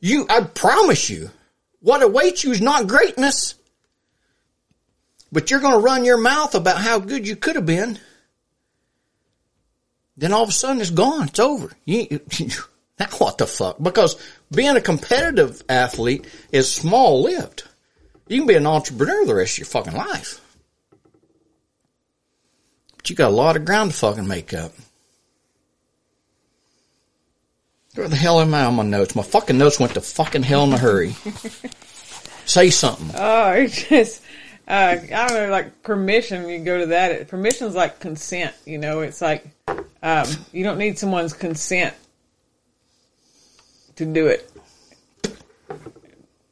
you, 0.00 0.24
I 0.30 0.40
promise 0.40 1.10
you, 1.10 1.30
what 1.80 2.02
awaits 2.02 2.44
you 2.44 2.52
is 2.52 2.62
not 2.62 2.86
greatness. 2.86 3.56
But 5.30 5.50
you're 5.50 5.60
gonna 5.60 5.78
run 5.78 6.04
your 6.04 6.18
mouth 6.18 6.54
about 6.54 6.78
how 6.78 6.98
good 6.98 7.26
you 7.26 7.36
could 7.36 7.56
have 7.56 7.66
been. 7.66 7.98
Then 10.16 10.32
all 10.32 10.42
of 10.42 10.48
a 10.48 10.52
sudden 10.52 10.80
it's 10.80 10.90
gone. 10.90 11.28
It's 11.28 11.38
over. 11.38 11.72
You, 11.84 12.20
now 12.98 13.06
what 13.18 13.38
the 13.38 13.46
fuck? 13.46 13.76
Because 13.80 14.16
being 14.50 14.76
a 14.76 14.80
competitive 14.80 15.62
athlete 15.68 16.26
is 16.50 16.72
small 16.72 17.22
lived. 17.22 17.64
You 18.26 18.38
can 18.38 18.46
be 18.46 18.54
an 18.54 18.66
entrepreneur 18.66 19.24
the 19.24 19.34
rest 19.34 19.54
of 19.54 19.58
your 19.58 19.66
fucking 19.66 19.94
life. 19.94 20.40
But 22.96 23.08
you 23.08 23.16
got 23.16 23.30
a 23.30 23.34
lot 23.34 23.56
of 23.56 23.64
ground 23.64 23.92
to 23.92 23.96
fucking 23.96 24.26
make 24.26 24.52
up. 24.52 24.72
Where 27.94 28.08
the 28.08 28.16
hell 28.16 28.40
am 28.40 28.54
I 28.54 28.64
on 28.64 28.76
my 28.76 28.82
notes? 28.82 29.16
My 29.16 29.22
fucking 29.22 29.58
notes 29.58 29.80
went 29.80 29.94
to 29.94 30.00
fucking 30.00 30.42
hell 30.42 30.64
in 30.64 30.72
a 30.72 30.78
hurry. 30.78 31.16
Say 32.44 32.70
something. 32.70 33.10
Oh, 33.14 33.66
just, 33.66 34.22
uh, 34.68 34.96
I 35.14 35.28
don't 35.28 35.32
know, 35.32 35.48
like 35.48 35.82
permission, 35.82 36.48
you 36.48 36.58
go 36.58 36.78
to 36.78 36.86
that. 36.86 37.28
Permission's 37.28 37.74
like 37.74 38.00
consent, 38.00 38.54
you 38.66 38.76
know, 38.76 39.00
it's 39.00 39.22
like, 39.22 39.46
um, 40.02 40.26
you 40.52 40.62
don't 40.62 40.78
need 40.78 40.98
someone's 40.98 41.32
consent 41.32 41.94
to 43.96 44.04
do 44.04 44.26
it 44.26 44.48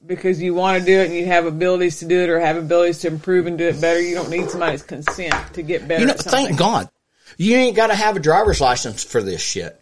because 0.07 0.41
you 0.41 0.55
want 0.55 0.81
to 0.81 0.85
do 0.85 0.99
it 0.99 1.07
and 1.07 1.15
you 1.15 1.27
have 1.27 1.47
abilities 1.47 1.99
to 1.99 2.07
do 2.07 2.23
it 2.23 2.29
or 2.29 2.41
have 2.41 2.57
abilities 2.57 3.01
to 3.01 3.09
improve 3.09 3.47
and 3.47 3.59
do 3.59 3.69
it 3.69 3.81
better. 3.81 4.01
You 4.01 4.15
don't 4.15 4.31
need 4.31 4.49
somebody's 4.51 4.83
consent 4.83 5.35
to 5.55 5.63
get 5.63 5.87
better. 5.87 6.01
You 6.01 6.07
know, 6.09 6.15
thank 6.15 6.59
God. 6.59 6.89
You 7.37 7.57
ain't 7.57 7.77
got 7.77 7.89
to 7.89 7.95
have 7.95 8.17
a 8.17 8.21
driver's 8.21 8.61
license 8.61 9.05
for 9.05 9.23
this 9.23 9.43
shit. 9.43 9.81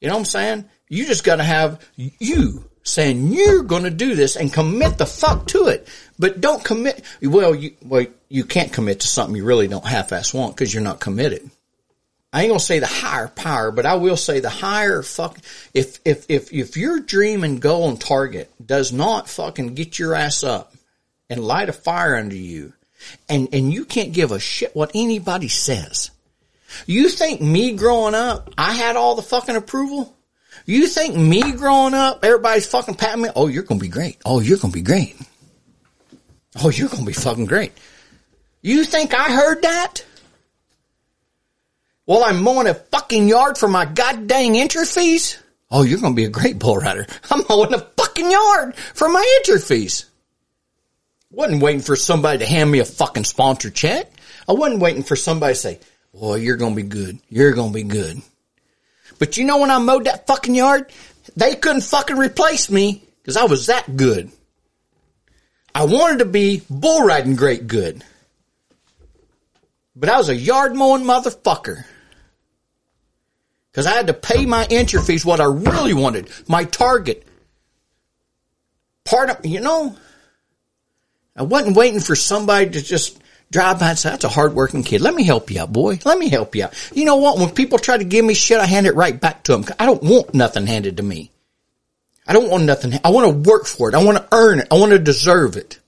You 0.00 0.08
know 0.08 0.14
what 0.14 0.20
I'm 0.20 0.24
saying? 0.26 0.64
You 0.88 1.06
just 1.06 1.22
got 1.22 1.36
to 1.36 1.44
have 1.44 1.86
you 1.96 2.67
saying 2.82 3.32
you're 3.32 3.62
going 3.62 3.84
to 3.84 3.90
do 3.90 4.14
this 4.14 4.36
and 4.36 4.52
commit 4.52 4.98
the 4.98 5.06
fuck 5.06 5.46
to 5.48 5.66
it. 5.66 5.88
But 6.18 6.40
don't 6.40 6.64
commit. 6.64 7.04
Well, 7.22 7.54
you 7.54 7.74
well 7.82 8.06
you 8.28 8.44
can't 8.44 8.72
commit 8.72 9.00
to 9.00 9.06
something 9.06 9.36
you 9.36 9.44
really 9.44 9.68
don't 9.68 9.86
half-ass 9.86 10.34
want 10.34 10.56
because 10.56 10.72
you're 10.72 10.82
not 10.82 11.00
committed. 11.00 11.50
I 12.32 12.42
ain't 12.42 12.50
gonna 12.50 12.60
say 12.60 12.78
the 12.78 12.86
higher 12.86 13.28
power, 13.28 13.70
but 13.70 13.86
I 13.86 13.94
will 13.94 14.16
say 14.16 14.40
the 14.40 14.50
higher 14.50 15.02
fuck. 15.02 15.38
If 15.72 16.00
if 16.04 16.26
if 16.28 16.52
if 16.52 16.76
your 16.76 17.00
dream 17.00 17.42
and 17.42 17.60
goal 17.60 17.88
and 17.88 17.98
target 17.98 18.52
does 18.64 18.92
not 18.92 19.30
fucking 19.30 19.74
get 19.74 19.98
your 19.98 20.14
ass 20.14 20.44
up 20.44 20.74
and 21.30 21.42
light 21.42 21.70
a 21.70 21.72
fire 21.72 22.16
under 22.16 22.36
you, 22.36 22.74
and 23.30 23.48
and 23.52 23.72
you 23.72 23.86
can't 23.86 24.12
give 24.12 24.30
a 24.30 24.38
shit 24.38 24.76
what 24.76 24.90
anybody 24.94 25.48
says. 25.48 26.10
You 26.86 27.08
think 27.08 27.40
me 27.40 27.72
growing 27.72 28.14
up, 28.14 28.52
I 28.58 28.74
had 28.74 28.96
all 28.96 29.14
the 29.14 29.22
fucking 29.22 29.56
approval? 29.56 30.14
You 30.68 30.86
think 30.86 31.16
me 31.16 31.52
growing 31.52 31.94
up, 31.94 32.22
everybody's 32.22 32.66
fucking 32.66 32.96
patting 32.96 33.22
me? 33.22 33.30
Oh, 33.34 33.46
you're 33.46 33.62
gonna 33.62 33.80
be 33.80 33.88
great. 33.88 34.18
Oh, 34.26 34.40
you're 34.40 34.58
gonna 34.58 34.70
be 34.70 34.82
great. 34.82 35.16
Oh, 36.62 36.68
you're 36.68 36.90
gonna 36.90 37.06
be 37.06 37.14
fucking 37.14 37.46
great. 37.46 37.72
You 38.60 38.84
think 38.84 39.14
I 39.14 39.32
heard 39.32 39.62
that? 39.62 40.04
Well, 42.04 42.22
I'm 42.22 42.42
mowing 42.42 42.66
a 42.66 42.74
fucking 42.74 43.28
yard 43.28 43.56
for 43.56 43.66
my 43.66 43.86
goddamn 43.86 44.56
entry 44.56 44.84
fees. 44.84 45.38
Oh, 45.70 45.82
you're 45.82 46.00
going 46.00 46.14
to 46.14 46.16
be 46.16 46.24
a 46.24 46.30
great 46.30 46.58
bull 46.58 46.76
rider. 46.78 47.06
I'm 47.30 47.44
mowing 47.48 47.74
a 47.74 47.80
fucking 47.80 48.30
yard 48.30 48.74
for 48.76 49.08
my 49.08 49.38
entry 49.38 49.60
fees. 49.60 50.06
Wasn't 51.30 51.62
waiting 51.62 51.82
for 51.82 51.96
somebody 51.96 52.38
to 52.38 52.46
hand 52.46 52.70
me 52.70 52.78
a 52.78 52.86
fucking 52.86 53.24
sponsor 53.24 53.68
check. 53.68 54.10
I 54.48 54.52
wasn't 54.52 54.80
waiting 54.80 55.02
for 55.02 55.16
somebody 55.16 55.52
to 55.52 55.60
say, 55.60 55.80
boy, 56.14 56.36
you're 56.36 56.56
going 56.56 56.74
to 56.74 56.82
be 56.82 56.88
good. 56.88 57.18
You're 57.28 57.52
going 57.52 57.72
to 57.72 57.74
be 57.74 57.82
good. 57.82 58.22
But 59.18 59.36
you 59.36 59.44
know 59.44 59.58
when 59.58 59.70
I 59.70 59.78
mowed 59.78 60.04
that 60.04 60.26
fucking 60.26 60.54
yard, 60.54 60.92
they 61.36 61.54
couldn't 61.54 61.82
fucking 61.82 62.16
replace 62.16 62.70
me 62.70 63.02
because 63.22 63.36
I 63.36 63.44
was 63.44 63.66
that 63.66 63.96
good. 63.96 64.30
I 65.74 65.84
wanted 65.84 66.20
to 66.20 66.24
be 66.24 66.62
bull 66.68 67.04
riding 67.04 67.36
great 67.36 67.66
good. 67.66 68.04
But 69.94 70.08
I 70.08 70.16
was 70.16 70.28
a 70.28 70.34
yard 70.34 70.74
mowing 70.74 71.04
motherfucker. 71.04 71.84
Cause 73.72 73.86
I 73.86 73.92
had 73.92 74.08
to 74.08 74.14
pay 74.14 74.44
my 74.44 74.66
entry 74.70 75.00
fees, 75.00 75.24
what 75.24 75.40
I 75.40 75.44
really 75.44 75.94
wanted, 75.94 76.30
my 76.48 76.64
target. 76.64 77.24
Part 79.04 79.30
of, 79.30 79.46
you 79.46 79.60
know, 79.60 79.96
I 81.36 81.42
wasn't 81.42 81.76
waiting 81.76 82.00
for 82.00 82.16
somebody 82.16 82.70
to 82.70 82.82
just 82.82 83.20
drive 83.50 83.80
by 83.80 83.90
and 83.90 83.98
say, 83.98 84.10
that's 84.10 84.24
a 84.24 84.28
hardworking 84.28 84.82
kid. 84.82 85.00
Let 85.00 85.14
me 85.14 85.24
help 85.24 85.50
you 85.50 85.60
out, 85.60 85.72
boy. 85.72 85.98
Let 86.04 86.18
me 86.18 86.28
help 86.28 86.54
you 86.54 86.64
out. 86.64 86.90
You 86.94 87.04
know 87.04 87.16
what? 87.16 87.38
When 87.38 87.50
people 87.50 87.78
try 87.78 87.96
to 87.96 88.04
give 88.04 88.24
me 88.24 88.34
shit, 88.34 88.58
I 88.58 88.66
hand 88.66 88.86
it 88.86 88.94
right 88.94 89.18
back 89.18 89.44
to 89.44 89.52
them. 89.52 89.64
I 89.78 89.86
don't 89.86 90.02
want 90.02 90.34
nothing 90.34 90.66
handed 90.66 90.98
to 90.98 91.02
me. 91.02 91.30
I 92.26 92.34
don't 92.34 92.50
want 92.50 92.64
nothing. 92.64 92.92
I 93.02 93.10
want 93.10 93.44
to 93.44 93.50
work 93.50 93.66
for 93.66 93.88
it. 93.88 93.94
I 93.94 94.04
want 94.04 94.18
to 94.18 94.28
earn 94.32 94.60
it. 94.60 94.68
I 94.70 94.74
want 94.74 94.92
to 94.92 94.98
deserve 94.98 95.56
it. 95.56 95.80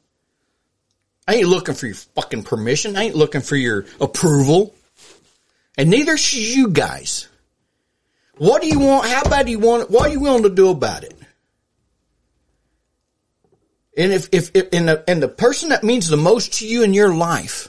I 1.28 1.34
ain't 1.34 1.48
looking 1.48 1.74
for 1.74 1.86
your 1.86 1.96
fucking 1.96 2.44
permission. 2.44 2.96
I 2.96 3.04
ain't 3.04 3.14
looking 3.14 3.42
for 3.42 3.56
your 3.56 3.84
approval. 4.00 4.74
And 5.76 5.90
neither 5.90 6.16
should 6.16 6.40
you 6.40 6.68
guys. 6.68 7.28
What 8.38 8.62
do 8.62 8.68
you 8.68 8.80
want? 8.80 9.06
How 9.06 9.22
bad 9.24 9.46
do 9.46 9.52
you 9.52 9.58
want 9.58 9.82
it? 9.82 9.90
What 9.90 10.08
are 10.08 10.12
you 10.12 10.20
willing 10.20 10.44
to 10.44 10.50
do 10.50 10.70
about 10.70 11.04
it? 11.04 11.14
And 14.00 14.14
if, 14.14 14.30
if, 14.32 14.50
if 14.54 14.68
and 14.72 14.88
the, 14.88 15.04
and 15.06 15.22
the 15.22 15.28
person 15.28 15.68
that 15.68 15.84
means 15.84 16.08
the 16.08 16.16
most 16.16 16.54
to 16.54 16.66
you 16.66 16.82
in 16.82 16.94
your 16.94 17.14
life, 17.14 17.68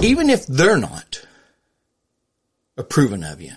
even 0.00 0.30
if 0.30 0.46
they're 0.46 0.78
not 0.78 1.26
approving 2.78 3.22
of 3.22 3.42
you, 3.42 3.52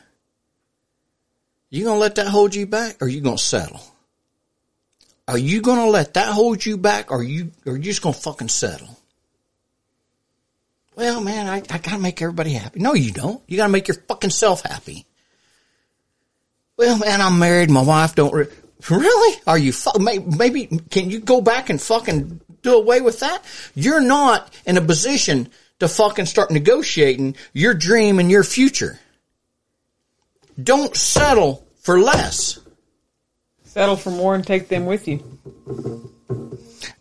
you 1.70 1.86
gonna 1.86 1.98
let 1.98 2.16
that 2.16 2.28
hold 2.28 2.54
you 2.54 2.66
back 2.68 2.98
or 3.02 3.08
you 3.08 3.22
gonna 3.22 3.38
settle? 3.38 3.80
Are 5.26 5.38
you 5.38 5.62
gonna 5.62 5.86
let 5.86 6.16
that 6.16 6.28
hold 6.34 6.66
you 6.66 6.76
back 6.76 7.14
or 7.14 7.24
you, 7.24 7.52
or 7.66 7.78
you 7.78 7.84
just 7.84 8.02
gonna 8.02 8.12
fucking 8.12 8.50
settle? 8.50 9.00
Well, 10.98 11.22
man, 11.22 11.48
I, 11.48 11.64
I 11.74 11.78
gotta 11.78 12.00
make 12.00 12.22
everybody 12.22 12.52
happy. 12.52 12.82
No, 12.82 12.94
you 12.94 13.14
don't. 13.14 13.42
You 13.48 13.56
gotta 13.56 13.72
make 13.72 13.88
your 13.88 13.96
fucking 14.10 14.32
self 14.32 14.64
happy. 14.64 15.06
Well, 16.76 16.98
man, 16.98 17.22
I'm 17.22 17.40
married. 17.40 17.70
My 17.70 17.84
wife 17.84 18.16
don't. 18.16 18.34
Re- 18.34 18.48
really? 18.90 19.42
Are 19.46 19.58
you? 19.58 19.74
Fu- 19.74 20.00
maybe 20.00 20.68
can 20.90 21.10
you 21.10 21.20
go 21.20 21.42
back 21.42 21.70
and 21.70 21.82
fucking 21.82 22.42
do 22.62 22.76
away 22.76 23.02
with 23.02 23.20
that? 23.20 23.44
You're 23.76 24.02
not 24.02 24.54
in 24.66 24.78
a 24.78 24.82
position 24.82 25.50
to 25.80 25.88
fucking 25.88 26.26
start 26.26 26.52
negotiating 26.52 27.36
your 27.54 27.74
dream 27.74 28.20
and 28.20 28.30
your 28.30 28.44
future. 28.44 29.00
Don't 30.62 30.96
settle 30.96 31.66
for 31.82 32.00
less. 32.00 32.60
Settle 33.66 33.96
for 33.96 34.12
more 34.12 34.36
and 34.36 34.46
take 34.46 34.68
them 34.68 34.86
with 34.86 35.08
you. 35.08 35.24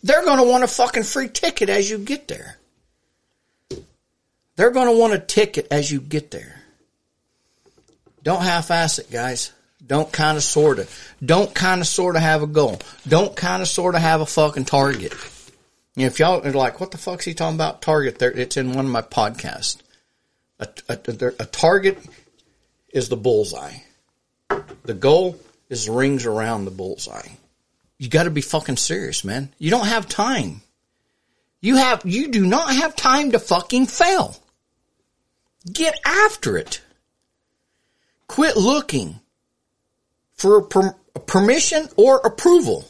They're 0.03 0.25
going 0.25 0.39
to 0.39 0.45
want 0.45 0.65
a 0.65 0.69
fucking 0.69 1.03
free 1.03 1.29
ticket 1.29 1.69
as 1.69 1.91
you 1.91 1.99
get 1.99 2.29
there. 2.29 2.59
They're 4.57 4.71
going 4.71 4.87
to 4.87 4.99
want 4.99 5.13
a 5.13 5.19
ticket 5.19 5.69
as 5.71 5.91
you 5.91 6.01
get 6.01 6.31
there. 6.31 6.61
Don't 8.23 8.43
half-ass 8.43 8.99
it, 8.99 9.11
guys. 9.11 9.53
Don't 9.85 10.13
kind 10.13 10.37
of 10.37 10.43
sort 10.43 10.79
of. 10.79 11.15
Don't 11.25 11.55
kind 11.55 11.81
of 11.81 11.87
sort 11.87 12.17
of 12.17 12.23
have 12.23 12.43
a 12.43 12.47
goal. 12.47 12.81
Don't 13.07 13.35
kind 13.35 13.63
of 13.63 13.69
sort 13.69 13.95
of 13.95 14.03
have 14.03 14.21
a 14.21 14.27
fucking 14.27 14.65
target. 14.65 15.13
If 15.97 16.19
y'all 16.19 16.47
are 16.47 16.53
like, 16.53 16.81
what 16.81 16.91
the 16.91 16.99
fuck's 16.99 17.25
he 17.25 17.35
talking 17.35 17.57
about? 17.57 17.83
Target. 17.83 18.19
There, 18.19 18.31
it's 18.31 18.57
in 18.57 18.75
one 18.75 18.85
of 18.85 18.91
my 18.91 19.03
podcasts. 19.03 19.79
A, 20.61 20.69
a, 20.89 20.99
a 21.41 21.47
target 21.47 21.99
is 22.91 23.09
the 23.09 23.17
bullseye. 23.17 23.79
The 24.83 24.95
goal 24.95 25.39
is 25.69 25.89
rings 25.89 26.27
around 26.27 26.65
the 26.65 26.71
bullseye. 26.71 27.29
You 27.99 28.09
got 28.09 28.25
to 28.25 28.31
be 28.31 28.41
fucking 28.41 28.77
serious, 28.77 29.25
man. 29.25 29.53
You 29.59 29.71
don't 29.71 29.87
have 29.87 30.09
time. 30.09 30.63
You 31.61 31.77
have, 31.77 32.03
you 32.05 32.29
do 32.29 32.47
not 32.47 32.75
have 32.75 32.95
time 32.95 33.33
to 33.33 33.39
fucking 33.39 33.87
fail. 33.87 34.37
Get 35.71 35.99
after 36.05 36.57
it. 36.57 36.81
Quit 38.29 38.57
looking 38.57 39.21
for 40.39 40.63
per- 40.63 40.97
permission 41.27 41.89
or 41.97 42.19
approval. 42.19 42.85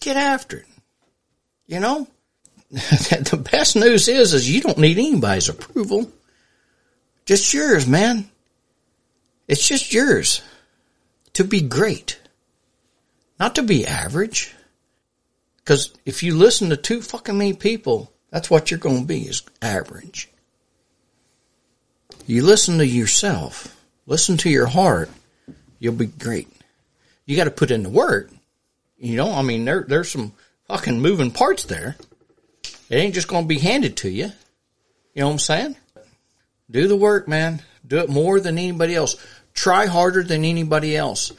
Get 0.00 0.16
after 0.16 0.58
it. 0.58 0.66
You 1.66 1.80
know, 1.80 2.06
the 2.70 3.48
best 3.50 3.76
news 3.76 4.08
is, 4.08 4.34
is 4.34 4.50
you 4.50 4.60
don't 4.60 4.78
need 4.78 4.98
anybody's 4.98 5.48
approval. 5.48 6.10
Just 7.24 7.54
yours, 7.54 7.86
man. 7.86 8.28
It's 9.48 9.66
just 9.66 9.92
yours 9.92 10.42
to 11.34 11.44
be 11.44 11.62
great, 11.62 12.18
not 13.38 13.54
to 13.54 13.62
be 13.62 13.86
average. 13.86 14.54
Because 15.58 15.94
if 16.04 16.22
you 16.22 16.36
listen 16.36 16.68
to 16.70 16.76
too 16.76 17.00
fucking 17.00 17.38
many 17.38 17.54
people, 17.54 18.12
that's 18.30 18.50
what 18.50 18.70
you're 18.70 18.78
going 18.80 19.00
to 19.02 19.06
be 19.06 19.22
is 19.22 19.42
average. 19.62 20.28
You 22.26 22.42
listen 22.42 22.78
to 22.78 22.86
yourself, 22.86 23.74
listen 24.06 24.36
to 24.38 24.50
your 24.50 24.66
heart, 24.66 25.10
you'll 25.84 25.92
be 25.92 26.06
great. 26.06 26.48
You 27.26 27.36
got 27.36 27.44
to 27.44 27.50
put 27.50 27.70
in 27.70 27.82
the 27.82 27.90
work. 27.90 28.30
You 28.96 29.16
know, 29.16 29.30
I 29.30 29.42
mean, 29.42 29.66
there, 29.66 29.84
there's 29.86 30.10
some 30.10 30.32
fucking 30.66 30.98
moving 30.98 31.30
parts 31.30 31.64
there. 31.64 31.96
It 32.88 32.96
ain't 32.96 33.14
just 33.14 33.28
going 33.28 33.44
to 33.44 33.48
be 33.48 33.58
handed 33.58 33.98
to 33.98 34.08
you. 34.08 34.32
You 35.12 35.20
know 35.20 35.26
what 35.26 35.32
I'm 35.34 35.38
saying? 35.40 35.76
Do 36.70 36.88
the 36.88 36.96
work, 36.96 37.28
man. 37.28 37.60
Do 37.86 37.98
it 37.98 38.08
more 38.08 38.40
than 38.40 38.56
anybody 38.56 38.94
else. 38.94 39.16
Try 39.52 39.84
harder 39.84 40.22
than 40.22 40.44
anybody 40.44 40.96
else. 40.96 41.32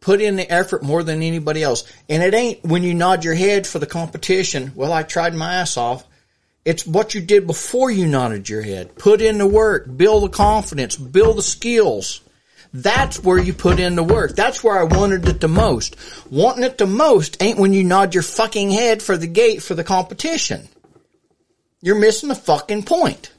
Put 0.00 0.22
in 0.22 0.36
the 0.36 0.50
effort 0.50 0.82
more 0.82 1.02
than 1.02 1.22
anybody 1.22 1.62
else. 1.62 1.84
And 2.08 2.22
it 2.22 2.32
ain't 2.32 2.64
when 2.64 2.82
you 2.82 2.94
nod 2.94 3.22
your 3.22 3.34
head 3.34 3.66
for 3.66 3.78
the 3.78 3.86
competition, 3.86 4.72
well, 4.74 4.94
I 4.94 5.02
tried 5.02 5.34
my 5.34 5.56
ass 5.56 5.76
off. 5.76 6.06
It's 6.64 6.86
what 6.86 7.14
you 7.14 7.20
did 7.20 7.46
before 7.46 7.90
you 7.90 8.06
nodded 8.06 8.48
your 8.48 8.62
head. 8.62 8.96
Put 8.96 9.20
in 9.20 9.36
the 9.36 9.46
work, 9.46 9.94
build 9.94 10.24
the 10.24 10.28
confidence, 10.30 10.96
build 10.96 11.36
the 11.36 11.42
skills. 11.42 12.22
That's 12.72 13.22
where 13.22 13.38
you 13.38 13.52
put 13.52 13.80
in 13.80 13.96
the 13.96 14.02
work. 14.02 14.36
That's 14.36 14.62
where 14.62 14.78
I 14.78 14.84
wanted 14.84 15.28
it 15.28 15.40
the 15.40 15.48
most. 15.48 15.96
Wanting 16.30 16.64
it 16.64 16.78
the 16.78 16.86
most 16.86 17.42
ain't 17.42 17.58
when 17.58 17.72
you 17.72 17.82
nod 17.82 18.14
your 18.14 18.22
fucking 18.22 18.70
head 18.70 19.02
for 19.02 19.16
the 19.16 19.26
gate 19.26 19.62
for 19.62 19.74
the 19.74 19.84
competition. 19.84 20.68
You're 21.82 21.98
missing 21.98 22.28
the 22.28 22.34
fucking 22.34 22.84
point. 22.84 23.32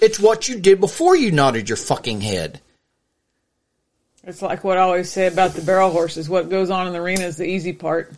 It's 0.00 0.20
what 0.20 0.48
you 0.48 0.58
did 0.58 0.80
before 0.80 1.16
you 1.16 1.32
nodded 1.32 1.68
your 1.68 1.76
fucking 1.76 2.20
head. 2.20 2.60
It's 4.24 4.42
like 4.42 4.64
what 4.64 4.78
I 4.78 4.82
always 4.82 5.10
say 5.10 5.26
about 5.26 5.52
the 5.52 5.62
barrel 5.62 5.90
horses. 5.90 6.28
What 6.28 6.48
goes 6.48 6.70
on 6.70 6.86
in 6.86 6.92
the 6.92 7.00
arena 7.00 7.24
is 7.24 7.36
the 7.36 7.46
easy 7.46 7.72
part. 7.72 8.12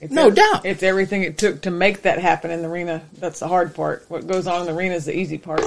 It's 0.00 0.12
No 0.12 0.30
doubt. 0.30 0.66
It's 0.66 0.82
everything 0.82 1.22
it 1.22 1.38
took 1.38 1.62
to 1.62 1.70
make 1.70 2.02
that 2.02 2.18
happen 2.18 2.50
in 2.50 2.62
the 2.62 2.68
arena. 2.68 3.02
That's 3.18 3.40
the 3.40 3.48
hard 3.48 3.74
part. 3.74 4.04
What 4.08 4.26
goes 4.26 4.46
on 4.46 4.62
in 4.62 4.66
the 4.66 4.74
arena 4.74 4.94
is 4.94 5.06
the 5.06 5.16
easy 5.16 5.38
part. 5.38 5.62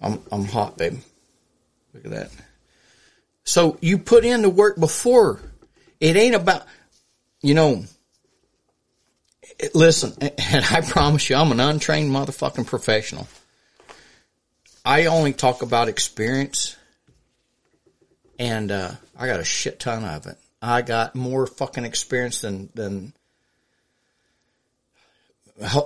I'm 0.00 0.20
I'm 0.32 0.44
hot, 0.44 0.76
babe. 0.76 0.98
Look 1.94 2.04
at 2.04 2.10
that. 2.10 2.30
So 3.44 3.78
you 3.80 3.98
put 3.98 4.24
in 4.24 4.42
the 4.42 4.50
work 4.50 4.78
before. 4.78 5.40
It 6.00 6.16
ain't 6.16 6.34
about, 6.34 6.66
you 7.40 7.54
know. 7.54 7.84
Listen, 9.74 10.12
and 10.20 10.64
I 10.64 10.82
promise 10.82 11.28
you, 11.30 11.36
I'm 11.36 11.50
an 11.50 11.60
untrained 11.60 12.10
motherfucking 12.10 12.66
professional. 12.66 13.26
I 14.84 15.06
only 15.06 15.32
talk 15.32 15.62
about 15.62 15.88
experience, 15.88 16.76
and 18.38 18.70
uh, 18.70 18.92
I 19.18 19.26
got 19.26 19.40
a 19.40 19.44
shit 19.44 19.80
ton 19.80 20.04
of 20.04 20.26
it. 20.26 20.36
I 20.60 20.82
got 20.82 21.14
more 21.14 21.46
fucking 21.46 21.84
experience 21.84 22.40
than 22.42 22.70
than. 22.74 23.12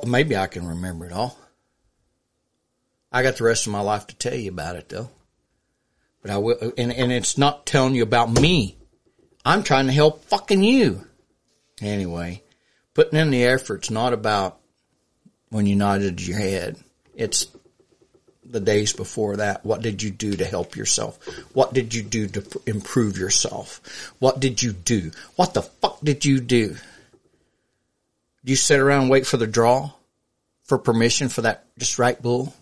Maybe 0.07 0.37
I 0.37 0.49
can 0.49 0.67
remember 0.67 1.07
it 1.07 1.13
all. 1.13 1.39
I 3.11 3.23
got 3.23 3.37
the 3.37 3.45
rest 3.45 3.67
of 3.67 3.73
my 3.73 3.81
life 3.81 4.07
to 4.09 4.17
tell 4.17 4.35
you 4.35 4.51
about 4.51 4.77
it 4.77 4.89
though. 4.89 5.11
But 6.23 6.31
I 6.31 6.39
will, 6.39 6.73
and, 6.79 6.93
and 6.93 7.13
it's 7.13 7.37
not 7.37 7.67
telling 7.67 7.95
you 7.95 8.05
about 8.05 8.33
me. 8.33 8.77
I'm 9.45 9.65
trying 9.65 9.87
to 9.87 9.93
help 9.93 10.25
fucking 10.25 10.63
you. 10.63 11.05
Anyway, 11.81 12.43
putting 12.95 13.19
in 13.19 13.31
the 13.31 13.45
effort's 13.45 13.91
not 13.91 14.13
about 14.13 14.59
when 15.51 15.67
you 15.67 15.75
nodded 15.75 16.25
your 16.25 16.39
head. 16.39 16.79
It's 17.15 17.49
the 18.45 18.61
days 18.61 18.93
before 18.93 19.39
that. 19.39 19.67
What 19.67 19.83
did 19.83 20.03
you 20.03 20.11
do 20.11 20.37
to 20.37 20.45
help 20.45 20.77
yourself? 20.77 21.25
What 21.55 21.73
did 21.73 21.93
you 21.93 22.03
do 22.03 22.29
to 22.29 22.61
improve 22.67 23.19
yourself? 23.19 23.81
What 24.21 24.39
did 24.39 24.63
you 24.63 24.73
do? 24.73 25.11
What 25.35 25.55
the 25.55 25.63
fuck 25.63 26.01
did 26.03 26.25
you 26.25 26.41
do? 26.41 26.69
Did 28.45 28.51
you 28.51 28.57
sit 28.57 28.79
around 28.79 29.03
and 29.03 29.11
wait 29.11 29.27
for 29.27 29.37
the 29.37 29.47
draw? 29.47 29.91
For 30.65 30.79
permission 30.79 31.29
for 31.29 31.43
that 31.43 31.67
just 31.79 31.99
right 31.99 32.21
bull? 32.21 32.55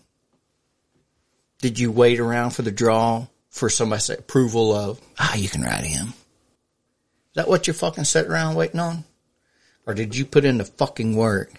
Did 1.59 1.77
you 1.77 1.91
wait 1.91 2.19
around 2.19 2.51
for 2.51 2.63
the 2.63 2.71
draw 2.71 3.27
for 3.51 3.69
somebody 3.69 4.01
say 4.01 4.15
approval 4.15 4.73
of, 4.73 4.99
ah, 5.19 5.35
you 5.35 5.49
can 5.49 5.61
ride 5.61 5.83
him? 5.83 6.07
Is 6.07 7.35
that 7.35 7.47
what 7.47 7.67
you're 7.67 7.73
fucking 7.73 8.05
sat 8.05 8.25
around 8.25 8.55
waiting 8.55 8.79
on? 8.79 9.03
Or 9.85 9.93
did 9.93 10.15
you 10.15 10.25
put 10.25 10.45
in 10.45 10.57
the 10.57 10.65
fucking 10.65 11.15
work 11.15 11.53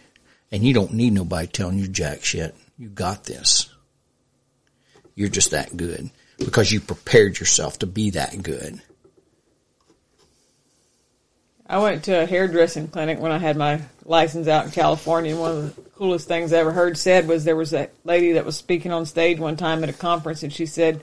and 0.50 0.64
you 0.64 0.74
don't 0.74 0.94
need 0.94 1.12
nobody 1.12 1.46
telling 1.46 1.78
you 1.78 1.86
jack 1.86 2.24
shit? 2.24 2.56
You 2.78 2.88
got 2.88 3.24
this. 3.24 3.68
You're 5.14 5.28
just 5.28 5.50
that 5.50 5.76
good 5.76 6.10
because 6.38 6.72
you 6.72 6.80
prepared 6.80 7.38
yourself 7.38 7.78
to 7.80 7.86
be 7.86 8.10
that 8.10 8.42
good. 8.42 8.80
I 11.66 11.78
went 11.78 12.04
to 12.04 12.22
a 12.22 12.26
hairdressing 12.26 12.88
clinic 12.88 13.18
when 13.18 13.32
I 13.32 13.38
had 13.38 13.56
my 13.56 13.80
license 14.04 14.48
out 14.48 14.64
in 14.66 14.70
California. 14.72 15.32
And 15.32 15.40
one 15.40 15.50
of 15.52 15.76
the 15.76 15.82
coolest 15.92 16.28
things 16.28 16.52
I 16.52 16.58
ever 16.58 16.72
heard 16.72 16.98
said 16.98 17.28
was 17.28 17.44
there 17.44 17.56
was 17.56 17.72
a 17.72 17.88
lady 18.04 18.32
that 18.32 18.44
was 18.44 18.56
speaking 18.56 18.92
on 18.92 19.06
stage 19.06 19.38
one 19.38 19.56
time 19.56 19.82
at 19.82 19.90
a 19.90 19.94
conference, 19.94 20.42
and 20.42 20.52
she 20.52 20.66
said, 20.66 21.02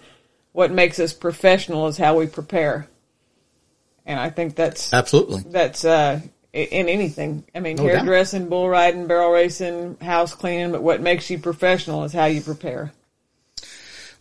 "What 0.52 0.72
makes 0.72 1.00
us 1.00 1.14
professional 1.14 1.88
is 1.88 1.98
how 1.98 2.18
we 2.18 2.28
prepare." 2.28 2.88
And 4.06 4.20
I 4.20 4.30
think 4.30 4.56
that's 4.56 4.92
Absolutely. 4.94 5.44
that's 5.52 5.86
uh, 5.86 6.22
in 6.52 6.90
anything. 6.90 7.44
I 7.54 7.60
mean, 7.60 7.76
No 7.78 7.88
doubt. 7.88 7.98
hairdressing, 7.98 8.50
bull 8.50 8.68
riding, 8.68 9.08
barrel 9.08 9.32
racing, 9.32 9.98
house 10.02 10.34
cleaning. 10.34 10.72
But 10.72 10.82
what 10.82 11.02
makes 11.02 11.30
you 11.30 11.38
professional 11.38 12.04
is 12.04 12.14
how 12.14 12.26
you 12.26 12.42
prepare. 12.42 12.92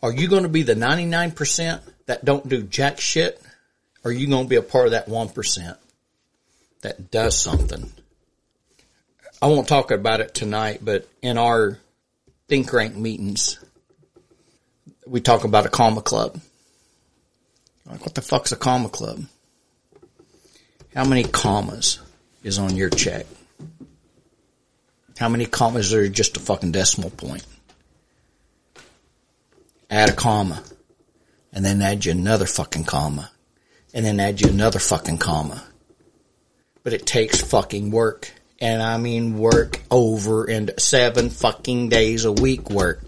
Are 0.03 0.13
you 0.13 0.29
going 0.29 0.45
to 0.45 0.49
be 0.49 0.63
the 0.63 0.75
99% 0.75 1.81
that 2.07 2.25
don't 2.25 2.49
do 2.49 2.63
jack 2.63 3.01
shit? 3.01 3.41
Or 4.05 4.11
are 4.11 4.15
you 4.15 4.29
going 4.29 4.45
to 4.45 4.49
be 4.49 4.57
a 4.57 4.63
part 4.63 4.87
of 4.87 4.93
that 4.93 5.09
1% 5.09 5.77
that 6.83 7.11
does 7.11 7.37
something? 7.41 7.91
I 9.43 9.47
won't 9.49 9.69
talk 9.69 9.91
about 9.91 10.21
it 10.21 10.35
tonight, 10.35 10.81
but 10.83 11.09
in 11.23 11.39
our 11.39 11.79
think 12.49 12.73
rank 12.73 12.95
meetings, 12.95 13.59
we 15.09 15.21
talk 15.21 15.45
about 15.45 15.67
a 15.67 15.71
comma 15.71 16.03
club. 16.03 16.41
Like, 17.87 18.03
what 18.03 18.15
the 18.15 18.23
fuck's 18.23 18.53
a 18.53 18.57
comma 18.57 18.89
club? 18.89 19.25
How 20.95 21.05
many 21.05 21.25
commas 21.25 22.01
is 22.43 22.59
on 22.59 22.77
your 22.77 22.91
check? 22.91 23.27
How 25.19 25.29
many 25.29 25.47
commas 25.47 25.93
are 25.93 26.09
just 26.09 26.37
a 26.37 26.41
fucking 26.41 26.73
decimal 26.73 27.11
point? 27.11 27.45
add 29.91 30.11
a 30.11 30.13
comma, 30.13 30.63
and 31.53 31.65
then 31.65 31.81
add 31.83 32.05
you 32.05 32.13
another 32.13 32.47
fucking 32.47 32.85
comma, 32.85 33.31
and 33.95 34.05
then 34.05 34.21
add 34.21 34.41
you 34.41 34.49
another 34.49 34.79
fucking 34.79 35.19
comma. 35.19 35.65
But 36.83 36.93
it 36.93 37.07
takes 37.07 37.41
fucking 37.41 37.91
work. 37.91 38.33
And 38.61 38.83
I 38.83 38.99
mean 38.99 39.39
work 39.39 39.81
over 39.89 40.45
and 40.45 40.73
seven 40.79 41.31
fucking 41.31 41.91
days 41.91 42.25
a 42.25 42.33
week 42.33 42.71
work. 42.71 43.05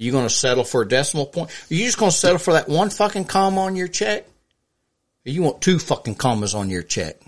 You 0.00 0.12
gonna 0.12 0.30
settle 0.30 0.64
for 0.64 0.80
a 0.80 0.88
decimal 0.88 1.26
point? 1.26 1.50
Are 1.70 1.74
you 1.74 1.84
just 1.84 1.98
gonna 1.98 2.10
settle 2.10 2.38
for 2.38 2.54
that 2.54 2.70
one 2.70 2.88
fucking 2.88 3.26
comma 3.26 3.60
on 3.60 3.76
your 3.76 3.86
check? 3.86 4.24
Or 5.26 5.30
you 5.30 5.42
want 5.42 5.60
two 5.60 5.78
fucking 5.78 6.14
commas 6.14 6.54
on 6.54 6.70
your 6.70 6.82
check? 6.82 7.20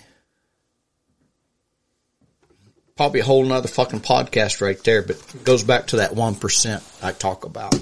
Probably 2.97 3.21
a 3.21 3.25
whole 3.25 3.45
nother 3.45 3.69
fucking 3.69 4.01
podcast 4.01 4.63
right 4.63 4.83
there, 4.85 5.03
but 5.03 5.17
it 5.17 5.45
goes 5.45 5.63
back 5.63 5.89
to 5.89 5.97
that 5.97 6.15
one 6.15 6.35
percent 6.35 6.83
I 7.03 7.13
talk 7.13 7.45
about. 7.45 7.79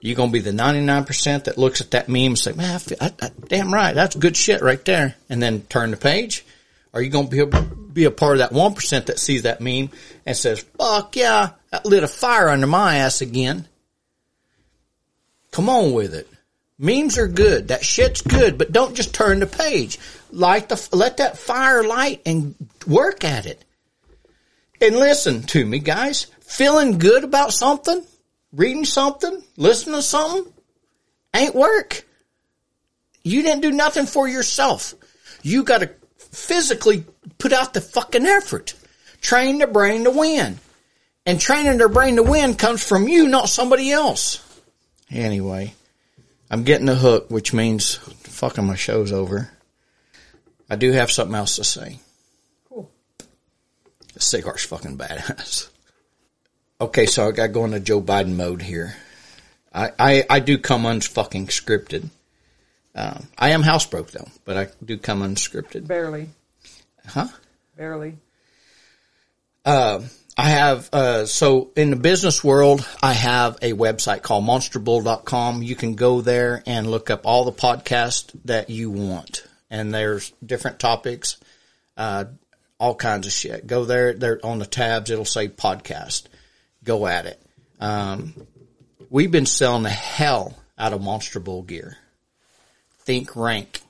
You're 0.00 0.16
gonna 0.16 0.32
be 0.32 0.40
the 0.40 0.54
ninety 0.54 0.80
nine 0.80 1.04
percent 1.04 1.44
that 1.44 1.58
looks 1.58 1.82
at 1.82 1.90
that 1.90 2.08
meme 2.08 2.28
and 2.28 2.38
say, 2.38 2.52
"Man, 2.52 2.74
I 2.74 2.78
feel, 2.78 2.96
I, 3.02 3.12
I, 3.20 3.30
damn 3.48 3.74
right, 3.74 3.94
that's 3.94 4.16
good 4.16 4.34
shit 4.34 4.62
right 4.62 4.82
there," 4.86 5.14
and 5.28 5.42
then 5.42 5.60
turn 5.60 5.90
the 5.90 5.98
page? 5.98 6.42
Are 6.94 7.02
you 7.02 7.10
gonna 7.10 7.28
be 7.28 7.40
a, 7.40 7.46
be 7.46 8.04
a 8.04 8.10
part 8.10 8.36
of 8.36 8.38
that 8.38 8.52
one 8.52 8.72
percent 8.72 9.08
that 9.08 9.18
sees 9.18 9.42
that 9.42 9.60
meme 9.60 9.90
and 10.24 10.34
says, 10.34 10.64
"Fuck 10.78 11.16
yeah, 11.16 11.50
that 11.70 11.86
lit 11.86 12.02
a 12.02 12.08
fire 12.08 12.48
under 12.48 12.66
my 12.66 12.96
ass 12.96 13.20
again"? 13.20 13.68
Come 15.50 15.68
on 15.68 15.92
with 15.92 16.14
it. 16.14 16.28
Memes 16.78 17.18
are 17.18 17.26
good. 17.26 17.68
That 17.68 17.84
shit's 17.84 18.22
good, 18.22 18.56
but 18.56 18.70
don't 18.70 18.94
just 18.94 19.12
turn 19.12 19.40
the 19.40 19.46
page. 19.46 19.98
Light 20.30 20.68
the 20.68 20.88
let 20.92 21.16
that 21.16 21.36
fire 21.36 21.82
light 21.82 22.22
and 22.24 22.54
work 22.86 23.24
at 23.24 23.46
it. 23.46 23.64
And 24.80 24.96
listen 24.96 25.42
to 25.42 25.64
me, 25.66 25.80
guys. 25.80 26.28
Feeling 26.40 26.98
good 26.98 27.24
about 27.24 27.52
something, 27.52 28.04
reading 28.52 28.84
something, 28.84 29.42
listening 29.56 29.96
to 29.96 30.02
something, 30.02 30.52
ain't 31.34 31.54
work. 31.54 32.04
You 33.24 33.42
didn't 33.42 33.62
do 33.62 33.72
nothing 33.72 34.06
for 34.06 34.28
yourself. 34.28 34.94
You 35.42 35.64
got 35.64 35.78
to 35.78 35.90
physically 36.16 37.04
put 37.38 37.52
out 37.52 37.74
the 37.74 37.80
fucking 37.80 38.24
effort. 38.24 38.74
Train 39.20 39.58
the 39.58 39.66
brain 39.66 40.04
to 40.04 40.10
win. 40.10 40.60
And 41.28 41.38
training 41.38 41.76
their 41.76 41.90
brain 41.90 42.16
to 42.16 42.22
win 42.22 42.54
comes 42.54 42.82
from 42.82 43.06
you, 43.06 43.28
not 43.28 43.50
somebody 43.50 43.92
else. 43.92 44.42
Anyway, 45.10 45.74
I'm 46.50 46.64
getting 46.64 46.86
the 46.86 46.94
hook, 46.94 47.30
which 47.30 47.52
means 47.52 47.96
fucking 47.96 48.64
my 48.64 48.76
show's 48.76 49.12
over. 49.12 49.50
I 50.70 50.76
do 50.76 50.90
have 50.92 51.10
something 51.10 51.34
else 51.34 51.56
to 51.56 51.64
say. 51.64 51.98
Cool. 52.70 52.90
The 54.14 54.20
cigar's 54.20 54.64
fucking 54.64 54.96
badass. 54.96 55.68
Okay, 56.80 57.04
so 57.04 57.28
I 57.28 57.32
got 57.32 57.48
to 57.48 57.52
go 57.52 57.66
into 57.66 57.80
Joe 57.80 58.00
Biden 58.00 58.36
mode 58.36 58.62
here. 58.62 58.96
I, 59.70 59.90
I, 59.98 60.24
I 60.30 60.40
do 60.40 60.56
come 60.56 60.84
unfucking 60.84 61.48
scripted. 61.48 62.08
Um, 62.94 63.28
I 63.36 63.50
am 63.50 63.62
housebroke 63.62 64.12
though, 64.12 64.28
but 64.46 64.56
I 64.56 64.68
do 64.82 64.96
come 64.96 65.20
unscripted. 65.20 65.86
Barely. 65.86 66.30
Huh? 67.06 67.28
Barely. 67.76 68.16
Uh, 69.62 70.00
I 70.40 70.50
have, 70.50 70.88
uh, 70.92 71.26
so 71.26 71.72
in 71.74 71.90
the 71.90 71.96
business 71.96 72.44
world, 72.44 72.86
I 73.02 73.12
have 73.12 73.58
a 73.60 73.72
website 73.72 74.22
called 74.22 74.44
monsterbull.com. 74.44 75.64
You 75.64 75.74
can 75.74 75.96
go 75.96 76.20
there 76.20 76.62
and 76.64 76.88
look 76.88 77.10
up 77.10 77.22
all 77.24 77.44
the 77.44 77.50
podcasts 77.50 78.30
that 78.44 78.70
you 78.70 78.88
want. 78.88 79.44
And 79.68 79.92
there's 79.92 80.32
different 80.46 80.78
topics, 80.78 81.38
uh, 81.96 82.26
all 82.78 82.94
kinds 82.94 83.26
of 83.26 83.32
shit. 83.32 83.66
Go 83.66 83.84
there, 83.84 84.12
there 84.12 84.38
on 84.44 84.60
the 84.60 84.64
tabs, 84.66 85.10
it'll 85.10 85.24
say 85.24 85.48
podcast. 85.48 86.26
Go 86.84 87.08
at 87.08 87.26
it. 87.26 87.42
Um, 87.80 88.32
we've 89.10 89.32
been 89.32 89.44
selling 89.44 89.82
the 89.82 89.90
hell 89.90 90.56
out 90.78 90.92
of 90.92 91.02
Monster 91.02 91.40
Bull 91.40 91.62
gear. 91.62 91.96
Think 93.00 93.34
rank. 93.34 93.80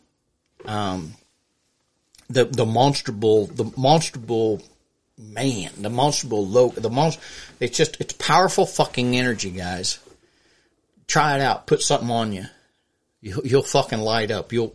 Um, 0.64 1.12
the, 2.30 2.46
the 2.46 2.64
Monster 2.64 3.12
Bull, 3.12 3.48
the 3.48 3.70
Monster 3.76 4.18
Bull 4.18 4.62
man, 5.18 5.70
the 5.78 5.90
Monster 5.90 6.28
Bull 6.28 6.46
low, 6.46 6.68
the 6.68 6.88
monster, 6.88 7.20
it's 7.61 7.76
just, 7.76 8.00
it's 8.00 8.12
powerful 8.12 8.64
fucking 8.64 9.16
energy, 9.16 9.50
guys. 9.50 9.98
Try 11.07 11.37
it 11.37 11.40
out. 11.40 11.66
Put 11.66 11.83
something 11.83 12.11
on 12.11 12.33
you. 12.33 12.44
You'll, 13.20 13.46
you'll 13.46 13.62
fucking 13.62 13.98
light 13.98 14.31
up. 14.31 14.52
You'll, 14.52 14.74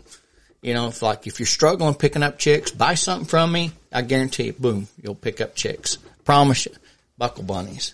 you 0.62 0.74
know, 0.74 0.88
if 0.88 1.02
like, 1.02 1.28
if 1.28 1.40
you're 1.40 1.46
struggling 1.48 1.94
picking 1.96 2.24
up 2.24 2.38
chicks, 2.40 2.72
buy 2.72 2.96
something 2.96 3.28
from 3.28 3.52
me. 3.52 3.72
I 3.92 4.02
guarantee 4.02 4.46
you, 4.46 4.54
boom, 4.54 4.88
you'll 5.02 5.16
pick 5.16 5.40
up 5.40 5.56
chicks. 5.56 5.98
Promise 6.26 6.66
you. 6.66 6.74
Buckle 7.18 7.44
bunnies. 7.44 7.94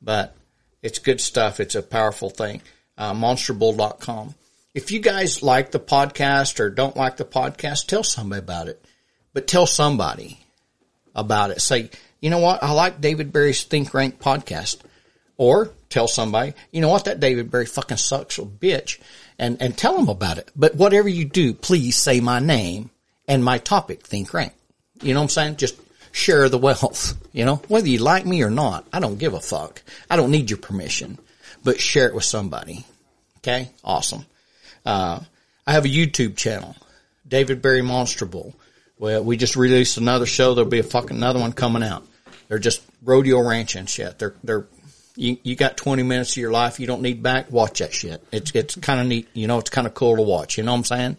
But 0.00 0.34
it's 0.82 0.98
good 0.98 1.20
stuff. 1.20 1.60
It's 1.60 1.74
a 1.74 1.82
powerful 1.82 2.30
thing. 2.30 2.62
Uh, 2.96 3.12
monsterbull.com. 3.12 4.34
If 4.74 4.90
you 4.90 5.00
guys 5.00 5.42
like 5.42 5.70
the 5.70 5.80
podcast 5.80 6.60
or 6.60 6.70
don't 6.70 6.96
like 6.96 7.16
the 7.16 7.24
podcast, 7.24 7.86
tell 7.86 8.02
somebody 8.02 8.40
about 8.40 8.68
it. 8.68 8.82
But 9.32 9.46
tell 9.46 9.66
somebody 9.66 10.38
about 11.18 11.50
it. 11.50 11.60
Say, 11.60 11.90
you 12.20 12.30
know 12.30 12.38
what? 12.38 12.62
I 12.62 12.72
like 12.72 13.00
David 13.00 13.32
Barry's 13.32 13.64
Think 13.64 13.92
Rank 13.92 14.20
podcast. 14.20 14.78
Or 15.36 15.70
tell 15.88 16.08
somebody, 16.08 16.54
you 16.72 16.80
know 16.80 16.88
what? 16.88 17.04
That 17.04 17.20
David 17.20 17.50
Barry 17.50 17.66
fucking 17.66 17.96
sucks 17.96 18.38
a 18.38 18.42
bitch 18.42 18.98
and, 19.38 19.60
and 19.62 19.76
tell 19.76 19.96
them 19.96 20.08
about 20.08 20.38
it. 20.38 20.50
But 20.56 20.74
whatever 20.74 21.08
you 21.08 21.24
do, 21.24 21.54
please 21.54 21.96
say 21.96 22.20
my 22.20 22.40
name 22.40 22.90
and 23.28 23.44
my 23.44 23.58
topic, 23.58 24.04
Think 24.04 24.34
Rank. 24.34 24.52
You 25.00 25.14
know 25.14 25.20
what 25.20 25.24
I'm 25.24 25.30
saying? 25.30 25.56
Just 25.56 25.76
share 26.10 26.48
the 26.48 26.58
wealth, 26.58 27.16
you 27.32 27.44
know, 27.44 27.56
whether 27.68 27.88
you 27.88 27.98
like 27.98 28.26
me 28.26 28.42
or 28.42 28.50
not. 28.50 28.84
I 28.92 28.98
don't 28.98 29.18
give 29.18 29.34
a 29.34 29.40
fuck. 29.40 29.82
I 30.10 30.16
don't 30.16 30.32
need 30.32 30.50
your 30.50 30.58
permission, 30.58 31.18
but 31.62 31.80
share 31.80 32.08
it 32.08 32.14
with 32.14 32.24
somebody. 32.24 32.84
Okay. 33.38 33.70
Awesome. 33.84 34.26
Uh, 34.84 35.20
I 35.66 35.72
have 35.72 35.84
a 35.84 35.88
YouTube 35.88 36.36
channel, 36.36 36.74
David 37.26 37.62
Barry 37.62 37.82
Monster 37.82 38.26
Bull. 38.26 38.54
Well, 38.98 39.22
we 39.22 39.36
just 39.36 39.56
released 39.56 39.96
another 39.96 40.26
show. 40.26 40.54
There'll 40.54 40.70
be 40.70 40.80
a 40.80 40.84
fucking 40.84 41.16
another 41.16 41.38
one 41.38 41.52
coming 41.52 41.82
out. 41.82 42.04
They're 42.48 42.58
just 42.58 42.82
rodeo 43.02 43.46
ranching 43.46 43.86
shit. 43.86 44.18
They're, 44.18 44.34
they're, 44.42 44.66
you, 45.14 45.36
you 45.42 45.54
got 45.54 45.76
20 45.76 46.02
minutes 46.02 46.32
of 46.32 46.38
your 46.38 46.50
life 46.50 46.80
you 46.80 46.86
don't 46.86 47.02
need 47.02 47.22
back. 47.22 47.50
Watch 47.50 47.78
that 47.78 47.92
shit. 47.92 48.24
It's, 48.32 48.50
it's 48.52 48.74
kind 48.76 49.00
of 49.00 49.06
neat. 49.06 49.28
You 49.34 49.46
know, 49.46 49.58
it's 49.58 49.70
kind 49.70 49.86
of 49.86 49.94
cool 49.94 50.16
to 50.16 50.22
watch. 50.22 50.58
You 50.58 50.64
know 50.64 50.72
what 50.72 50.78
I'm 50.78 50.84
saying? 50.84 51.16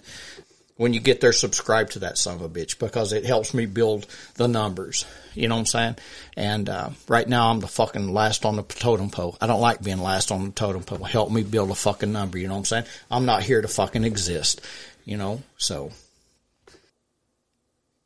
When 0.76 0.94
you 0.94 1.02
get 1.02 1.20
there, 1.20 1.34
subscribe 1.34 1.90
to 1.92 2.00
that 2.00 2.18
son 2.18 2.36
of 2.36 2.42
a 2.42 2.50
bitch 2.50 2.80
because 2.80 3.12
it 3.12 3.26
helps 3.26 3.54
me 3.54 3.66
build 3.66 4.08
the 4.36 4.48
numbers. 4.48 5.06
You 5.34 5.48
know 5.48 5.56
what 5.56 5.60
I'm 5.60 5.66
saying? 5.66 5.96
And, 6.38 6.70
uh, 6.70 6.90
right 7.08 7.28
now 7.28 7.50
I'm 7.50 7.60
the 7.60 7.68
fucking 7.68 8.14
last 8.14 8.46
on 8.46 8.56
the 8.56 8.64
totem 8.64 9.10
pole. 9.10 9.38
I 9.42 9.48
don't 9.48 9.62
like 9.62 9.82
being 9.82 10.02
last 10.02 10.32
on 10.32 10.46
the 10.46 10.52
totem 10.52 10.84
pole. 10.84 11.04
Help 11.04 11.32
me 11.32 11.44
build 11.44 11.70
a 11.70 11.76
fucking 11.76 12.12
number. 12.12 12.38
You 12.38 12.48
know 12.48 12.54
what 12.54 12.60
I'm 12.60 12.66
saying? 12.66 12.86
I'm 13.12 13.26
not 13.26 13.44
here 13.44 13.62
to 13.62 13.68
fucking 13.68 14.06
exist. 14.06 14.62
You 15.06 15.18
know, 15.18 15.42
so 15.58 15.92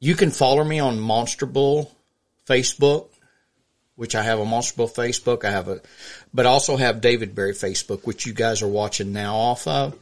you 0.04 0.16
can 0.16 0.32
follow 0.32 0.66
me 0.66 0.80
on 0.80 1.00
Monster 1.00 1.46
Bull 1.46 1.90
Facebook, 2.46 3.08
which 3.96 4.16
I 4.16 4.24
have 4.24 4.38
a 4.38 4.44
Monster 4.44 4.76
Bull 4.76 4.90
Facebook. 4.90 5.46
I 5.46 5.52
have 5.52 5.70
a, 5.70 5.80
but 6.34 6.46
also 6.46 6.76
have 6.76 7.00
David 7.00 7.34
Barry 7.34 7.54
Facebook, 7.54 8.06
which 8.06 8.26
you 8.26 8.34
guys 8.34 8.62
are 8.62 8.68
watching 8.68 9.14
now 9.14 9.38
off 9.38 9.66
of. 9.66 9.96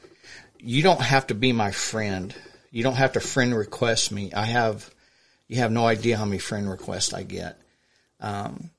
You 0.58 0.82
don't 0.82 1.00
have 1.00 1.28
to 1.28 1.36
be 1.36 1.54
my 1.54 1.70
friend. 1.70 2.34
You 2.72 2.82
don't 2.82 2.96
have 2.96 3.12
to 3.12 3.20
friend 3.20 3.56
request 3.56 4.12
me. 4.12 4.34
I 4.34 4.46
have, 4.46 4.90
you 5.48 5.58
have 5.58 5.72
no 5.72 5.86
idea 5.86 6.18
how 6.18 6.26
many 6.26 6.40
friend 6.40 6.68
requests 6.68 7.14
I 7.14 7.22
get. 7.22 7.62
Um, 8.20 8.72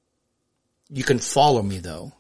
you 0.91 1.05
can 1.05 1.21
follow 1.21 1.63
me 1.63 1.79
though 1.79 2.11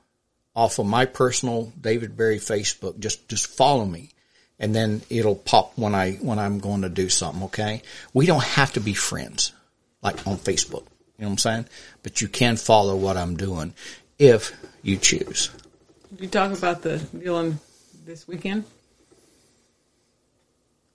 off 0.54 0.78
of 0.78 0.86
my 0.86 1.06
personal 1.06 1.72
David 1.80 2.16
Barry 2.16 2.38
Facebook. 2.38 3.00
Just, 3.00 3.28
just 3.28 3.48
follow 3.48 3.84
me 3.84 4.12
and 4.58 4.74
then 4.74 5.02
it'll 5.10 5.34
pop 5.34 5.72
when 5.76 5.94
I, 5.94 6.12
when 6.14 6.38
I'm 6.38 6.60
going 6.60 6.82
to 6.82 6.88
do 6.88 7.08
something. 7.08 7.44
Okay. 7.44 7.82
We 8.12 8.26
don't 8.26 8.42
have 8.42 8.72
to 8.74 8.80
be 8.80 8.94
friends 8.94 9.52
like 10.02 10.26
on 10.26 10.36
Facebook. 10.36 10.86
You 11.18 11.24
know 11.24 11.28
what 11.28 11.32
I'm 11.32 11.38
saying? 11.38 11.66
But 12.02 12.20
you 12.20 12.28
can 12.28 12.56
follow 12.56 12.96
what 12.96 13.16
I'm 13.16 13.36
doing 13.36 13.74
if 14.18 14.52
you 14.82 14.96
choose. 14.96 15.50
Did 16.10 16.20
you 16.20 16.28
talk 16.28 16.56
about 16.56 16.82
the 16.82 16.98
dealing 16.98 17.58
this 18.04 18.26
weekend? 18.28 18.64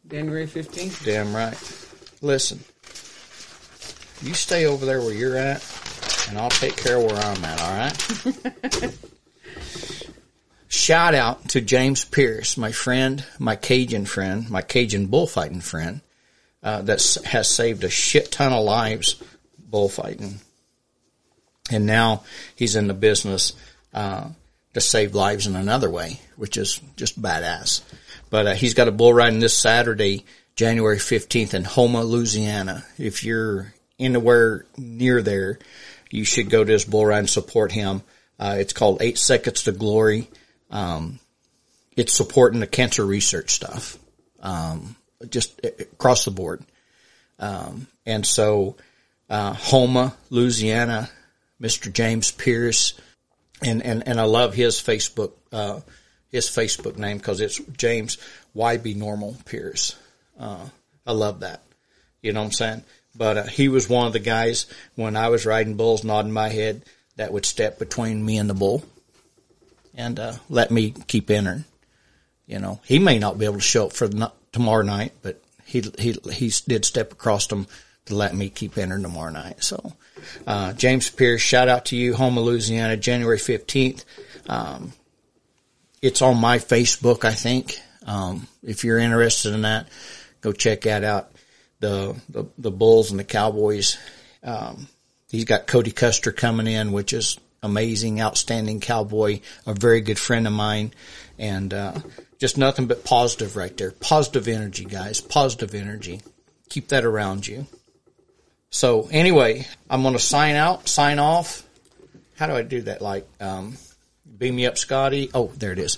January 0.08 0.48
15th? 0.48 1.04
Damn 1.04 1.36
right. 1.36 1.58
Listen, 2.22 2.60
you 4.22 4.34
stay 4.34 4.65
over 4.65 4.86
there 4.86 5.02
where 5.02 5.13
you're 5.13 5.38
at, 5.38 5.63
and 6.30 6.38
I'll 6.38 6.50
take 6.50 6.78
care 6.78 6.98
of 6.98 7.04
where 7.04 7.15
I'm 7.15 7.46
at, 7.46 7.62
all 7.62 7.78
right? 7.78 8.98
Shout 10.67 11.15
out 11.15 11.49
to 11.49 11.62
James 11.62 12.03
Pierce, 12.03 12.58
my 12.58 12.71
friend, 12.71 13.25
my 13.39 13.56
Cajun 13.56 14.06
friend, 14.06 14.49
my 14.49 14.62
Cajun 14.62 15.08
bullfighting 15.08 15.62
friend, 15.62 16.01
uh, 16.62 16.82
that 16.82 17.19
has 17.25 17.49
saved 17.49 17.84
a 17.84 17.89
shit 17.89 18.32
ton 18.32 18.51
of 18.51 18.65
lives 18.65 19.21
bullfighting. 19.58 20.39
And 21.71 21.86
now 21.86 22.23
he's 22.56 22.75
in 22.75 22.88
the 22.88 22.93
business, 22.93 23.53
uh, 23.93 24.30
to 24.73 24.82
save 24.82 25.15
lives 25.15 25.47
in 25.47 25.56
another 25.56 25.89
way, 25.89 26.19
which 26.36 26.58
is 26.58 26.80
just 26.97 27.19
badass. 27.19 27.82
But 28.30 28.47
uh, 28.47 28.53
he's 28.53 28.73
got 28.73 28.88
a 28.88 28.91
bull 28.91 29.13
riding 29.13 29.39
this 29.39 29.58
Saturday, 29.58 30.25
January 30.56 30.97
15th 30.97 31.53
in 31.53 31.63
Houma, 31.63 32.03
Louisiana. 32.03 32.86
If 32.97 33.23
you're 33.23 33.73
anywhere 33.97 34.65
near 34.77 35.21
there, 35.21 35.60
you 36.12 36.25
should 36.25 36.49
go 36.49 36.63
to 36.63 36.71
his 36.71 36.86
bull 36.86 37.06
ride 37.06 37.19
and 37.19 37.30
support 37.30 37.71
him. 37.71 38.03
Uh, 38.39 38.58
it's 38.60 38.73
called 38.73 39.01
Eight 39.01 39.17
Seconds 39.17 39.63
to 39.63 39.71
Glory. 39.71 40.30
Um, 40.69 41.19
it's 41.95 42.13
supporting 42.13 42.60
the 42.60 42.67
cancer 42.67 43.06
research 43.06 43.51
stuff, 43.51 43.97
um, 44.39 44.95
just 45.30 45.60
across 45.65 46.25
the 46.25 46.32
board. 46.32 46.63
Um, 47.39 47.88
and 48.06 48.25
so, 48.25 48.75
uh, 49.30 49.53
Houma, 49.53 50.15
Louisiana, 50.30 51.10
Mr. 51.62 51.91
James 51.91 52.32
Pierce, 52.32 52.93
and, 53.62 53.84
and, 53.84 54.08
and 54.08 54.19
I 54.19 54.25
love 54.25 54.53
his 54.53 54.75
Facebook, 54.75 55.32
uh, 55.51 55.80
his 56.30 56.47
Facebook 56.47 56.97
name 56.97 57.17
because 57.17 57.39
it's 57.39 57.58
James 57.58 58.17
YB 58.56 58.95
Normal 58.95 59.36
Pierce. 59.45 59.95
Uh, 60.39 60.69
I 61.06 61.13
love 61.13 61.39
that. 61.39 61.63
You 62.21 62.34
know 62.34 62.41
what 62.41 62.47
I'm 62.47 62.51
saying? 62.51 62.84
But 63.15 63.38
uh, 63.38 63.43
he 63.45 63.69
was 63.69 63.89
one 63.89 64.06
of 64.06 64.13
the 64.13 64.19
guys 64.19 64.67
when 64.95 65.15
I 65.15 65.30
was 65.30 65.45
riding 65.45 65.75
bulls, 65.75 66.03
nodding 66.03 66.32
my 66.32 66.49
head, 66.49 66.84
that 67.15 67.34
would 67.34 67.45
step 67.45 67.80
between 67.80 68.23
me 68.23 68.38
and 68.38 68.47
the 68.47 68.53
bull 68.53 68.84
and 69.97 70.19
uh, 70.19 70.33
let 70.47 70.71
me 70.71 70.91
keep 71.07 71.29
entering. 71.29 71.65
You 72.45 72.60
know, 72.60 72.79
he 72.86 72.99
may 72.99 73.19
not 73.19 73.38
be 73.38 73.43
able 73.43 73.55
to 73.55 73.62
show 73.62 73.88
up 73.88 73.93
for 73.93 74.07
the, 74.07 74.31
tomorrow 74.53 74.83
night, 74.83 75.12
but 75.21 75.41
he 75.65 75.83
he 75.99 76.15
he 76.31 76.53
did 76.65 76.86
step 76.86 77.12
across 77.12 77.47
them 77.47 77.67
to 78.05 78.15
let 78.15 78.33
me 78.33 78.49
keep 78.49 78.77
entering 78.77 79.03
tomorrow 79.03 79.31
night. 79.31 79.62
So, 79.62 79.91
uh, 80.45 80.71
James 80.71 81.10
Pierce, 81.10 81.41
shout 81.41 81.67
out 81.67 81.86
to 81.88 81.97
you, 81.97 82.13
Houma, 82.13 82.39
Louisiana, 82.39 82.95
January 82.95 83.39
fifteenth. 83.39 84.06
Um, 84.48 84.93
it's 86.02 86.21
on 86.21 86.37
my 86.37 86.60
Facebook, 86.60 87.25
I 87.25 87.33
think. 87.33 87.81
Um, 88.06 88.48
if 88.63 88.85
you're 88.85 89.00
interested 89.00 89.54
in 89.54 89.63
that, 89.63 89.89
go 90.39 90.54
check 90.54 90.81
that 90.81 91.04
out. 91.04 91.31
The, 91.79 92.15
the, 92.29 92.45
the 92.58 92.71
Bulls 92.71 93.12
and 93.12 93.19
the 93.19 93.23
Cowboys. 93.23 93.98
Um, 94.43 94.87
he's 95.29 95.45
got 95.45 95.67
Cody 95.67 95.91
Custer 95.91 96.31
coming 96.31 96.65
in, 96.65 96.91
which 96.91 97.13
is 97.13 97.39
amazing, 97.63 98.21
outstanding 98.21 98.79
cowboy, 98.79 99.41
a 99.65 99.73
very 99.73 100.01
good 100.01 100.19
friend 100.19 100.47
of 100.47 100.53
mine, 100.53 100.93
and 101.37 101.73
uh, 101.73 101.93
just 102.37 102.58
nothing 102.58 102.87
but 102.87 103.03
positive 103.03 103.55
right 103.55 103.75
there. 103.77 103.91
Positive 103.91 104.47
energy, 104.47 104.85
guys. 104.85 105.21
Positive 105.21 105.73
energy. 105.73 106.21
Keep 106.69 106.89
that 106.89 107.03
around 107.03 107.47
you. 107.47 107.67
So 108.69 109.08
anyway, 109.12 109.65
I'm 109.89 110.01
going 110.01 110.13
to 110.13 110.19
sign 110.19 110.55
out, 110.55 110.87
sign 110.87 111.19
off. 111.19 111.63
How 112.35 112.47
do 112.47 112.53
I 112.53 112.62
do 112.62 112.81
that? 112.83 113.01
Like, 113.01 113.27
um, 113.39 113.77
beam 114.37 114.55
me 114.55 114.65
up, 114.65 114.77
Scotty. 114.77 115.29
Oh, 115.33 115.47
there 115.55 115.71
it 115.71 115.79
is. 115.79 115.97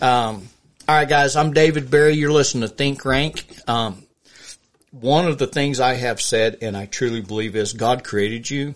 Um, 0.00 0.48
all 0.88 0.94
right, 0.94 1.08
guys. 1.08 1.36
I'm 1.36 1.52
David 1.52 1.90
Barry. 1.90 2.14
You're 2.14 2.32
listening 2.32 2.68
to 2.68 2.74
Think 2.74 3.04
Rank. 3.04 3.44
Um, 3.66 4.04
one 4.92 5.26
of 5.26 5.36
the 5.38 5.46
things 5.46 5.80
I 5.80 5.94
have 5.94 6.20
said, 6.20 6.58
and 6.62 6.76
I 6.76 6.86
truly 6.86 7.20
believe 7.20 7.56
is 7.56 7.72
God 7.72 8.04
created 8.04 8.48
you. 8.48 8.74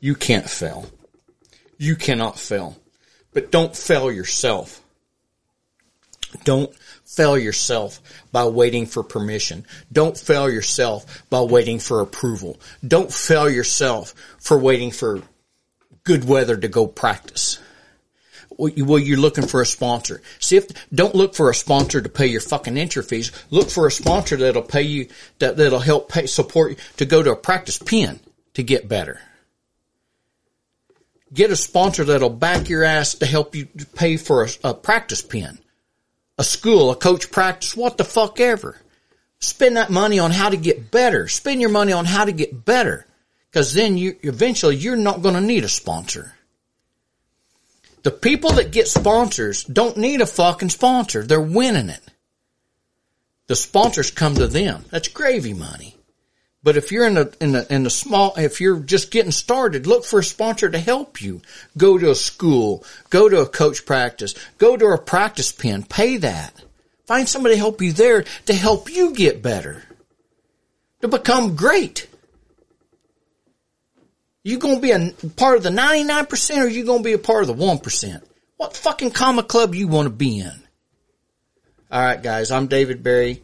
You 0.00 0.14
can't 0.14 0.48
fail. 0.48 0.86
You 1.78 1.96
cannot 1.96 2.38
fail. 2.38 2.76
But 3.32 3.50
don't 3.50 3.76
fail 3.76 4.10
yourself. 4.12 4.80
Don't 6.44 6.74
fail 7.04 7.38
yourself 7.38 8.00
by 8.32 8.46
waiting 8.46 8.86
for 8.86 9.02
permission. 9.02 9.66
Don't 9.92 10.16
fail 10.16 10.50
yourself 10.50 11.24
by 11.30 11.40
waiting 11.42 11.78
for 11.78 12.00
approval. 12.00 12.60
Don't 12.86 13.12
fail 13.12 13.48
yourself 13.48 14.14
for 14.40 14.58
waiting 14.58 14.90
for 14.90 15.22
good 16.02 16.26
weather 16.26 16.56
to 16.56 16.68
go 16.68 16.86
practice. 16.86 17.58
Well, 18.56 18.98
you're 19.00 19.18
looking 19.18 19.46
for 19.46 19.62
a 19.62 19.66
sponsor. 19.66 20.22
See 20.38 20.56
if, 20.56 20.66
don't 20.94 21.14
look 21.14 21.34
for 21.34 21.50
a 21.50 21.54
sponsor 21.54 22.00
to 22.00 22.08
pay 22.08 22.26
your 22.26 22.40
fucking 22.40 22.78
entry 22.78 23.02
fees. 23.02 23.32
Look 23.50 23.68
for 23.68 23.86
a 23.86 23.90
sponsor 23.90 24.36
that'll 24.36 24.62
pay 24.62 24.82
you, 24.82 25.08
that, 25.40 25.56
that'll 25.56 25.80
help 25.80 26.08
pay, 26.08 26.26
support 26.26 26.72
you 26.72 26.76
to 26.98 27.04
go 27.04 27.22
to 27.22 27.32
a 27.32 27.36
practice 27.36 27.78
pen 27.78 28.20
to 28.54 28.62
get 28.62 28.88
better. 28.88 29.20
Get 31.32 31.50
a 31.50 31.56
sponsor 31.56 32.04
that'll 32.04 32.30
back 32.30 32.68
your 32.68 32.84
ass 32.84 33.14
to 33.14 33.26
help 33.26 33.54
you 33.54 33.66
pay 33.94 34.16
for 34.16 34.44
a, 34.44 34.48
a 34.62 34.74
practice 34.74 35.22
pen, 35.22 35.58
a 36.38 36.44
school, 36.44 36.90
a 36.90 36.96
coach 36.96 37.30
practice, 37.30 37.76
what 37.76 37.96
the 37.96 38.04
fuck 38.04 38.40
ever. 38.40 38.80
Spend 39.40 39.76
that 39.76 39.90
money 39.90 40.18
on 40.18 40.30
how 40.30 40.48
to 40.48 40.56
get 40.56 40.90
better. 40.90 41.28
Spend 41.28 41.60
your 41.60 41.70
money 41.70 41.92
on 41.92 42.04
how 42.04 42.24
to 42.24 42.32
get 42.32 42.64
better. 42.64 43.06
Cause 43.52 43.74
then 43.74 43.96
you, 43.98 44.16
eventually 44.22 44.76
you're 44.76 44.96
not 44.96 45.22
going 45.22 45.34
to 45.34 45.40
need 45.40 45.64
a 45.64 45.68
sponsor. 45.68 46.34
The 48.02 48.10
people 48.10 48.52
that 48.52 48.72
get 48.72 48.88
sponsors 48.88 49.64
don't 49.64 49.96
need 49.96 50.20
a 50.20 50.26
fucking 50.26 50.68
sponsor. 50.68 51.22
They're 51.22 51.40
winning 51.40 51.88
it. 51.88 52.02
The 53.46 53.56
sponsors 53.56 54.10
come 54.10 54.34
to 54.34 54.46
them. 54.46 54.84
That's 54.90 55.08
gravy 55.08 55.54
money. 55.54 55.93
But 56.64 56.78
if 56.78 56.90
you're 56.90 57.06
in 57.06 57.14
the 57.14 57.36
in 57.42 57.52
the 57.52 57.72
in 57.72 57.82
the 57.82 57.90
small, 57.90 58.34
if 58.38 58.58
you're 58.58 58.80
just 58.80 59.10
getting 59.10 59.32
started, 59.32 59.86
look 59.86 60.06
for 60.06 60.20
a 60.20 60.24
sponsor 60.24 60.70
to 60.70 60.78
help 60.78 61.20
you. 61.20 61.42
Go 61.76 61.98
to 61.98 62.10
a 62.10 62.14
school, 62.14 62.82
go 63.10 63.28
to 63.28 63.42
a 63.42 63.46
coach 63.46 63.84
practice, 63.84 64.34
go 64.56 64.74
to 64.74 64.86
a 64.86 64.98
practice 64.98 65.52
pen, 65.52 65.82
pay 65.82 66.16
that. 66.16 66.54
Find 67.06 67.28
somebody 67.28 67.56
to 67.56 67.58
help 67.58 67.82
you 67.82 67.92
there 67.92 68.24
to 68.46 68.54
help 68.54 68.90
you 68.90 69.12
get 69.12 69.42
better, 69.42 69.82
to 71.02 71.08
become 71.08 71.54
great. 71.54 72.08
You 74.42 74.58
gonna 74.58 74.80
be 74.80 74.92
a 74.92 75.12
part 75.36 75.58
of 75.58 75.62
the 75.62 75.70
99% 75.70 76.62
or 76.62 76.68
you 76.68 76.84
gonna 76.86 77.02
be 77.02 77.12
a 77.12 77.18
part 77.18 77.42
of 77.42 77.48
the 77.48 77.62
1%? 77.62 78.22
What 78.56 78.74
fucking 78.76 79.10
comic 79.10 79.48
club 79.48 79.74
you 79.74 79.86
want 79.86 80.06
to 80.06 80.10
be 80.10 80.40
in? 80.40 80.62
Alright 81.92 82.22
guys, 82.22 82.50
I'm 82.50 82.68
David 82.68 83.02
Barry. 83.02 83.42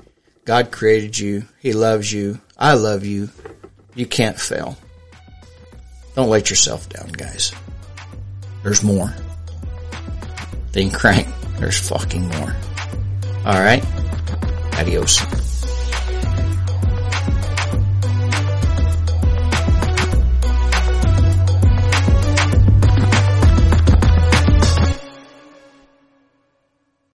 God 0.51 0.73
created 0.73 1.17
you. 1.17 1.45
He 1.61 1.75
loves 1.75 2.13
you. 2.13 2.41
I 2.59 2.75
love 2.75 3.05
you. 3.05 3.29
You 3.95 4.05
can't 4.05 4.37
fail. 4.37 4.77
Don't 6.17 6.29
let 6.29 6.51
yourself 6.51 6.89
down, 6.89 7.07
guys. 7.13 7.53
There's 8.65 8.83
more. 8.83 9.15
Think 10.73 11.05
Rank. 11.05 11.29
There's 11.61 11.89
fucking 11.89 12.27
more. 12.27 12.57
Alright? 13.47 13.85
Adios. 14.75 15.50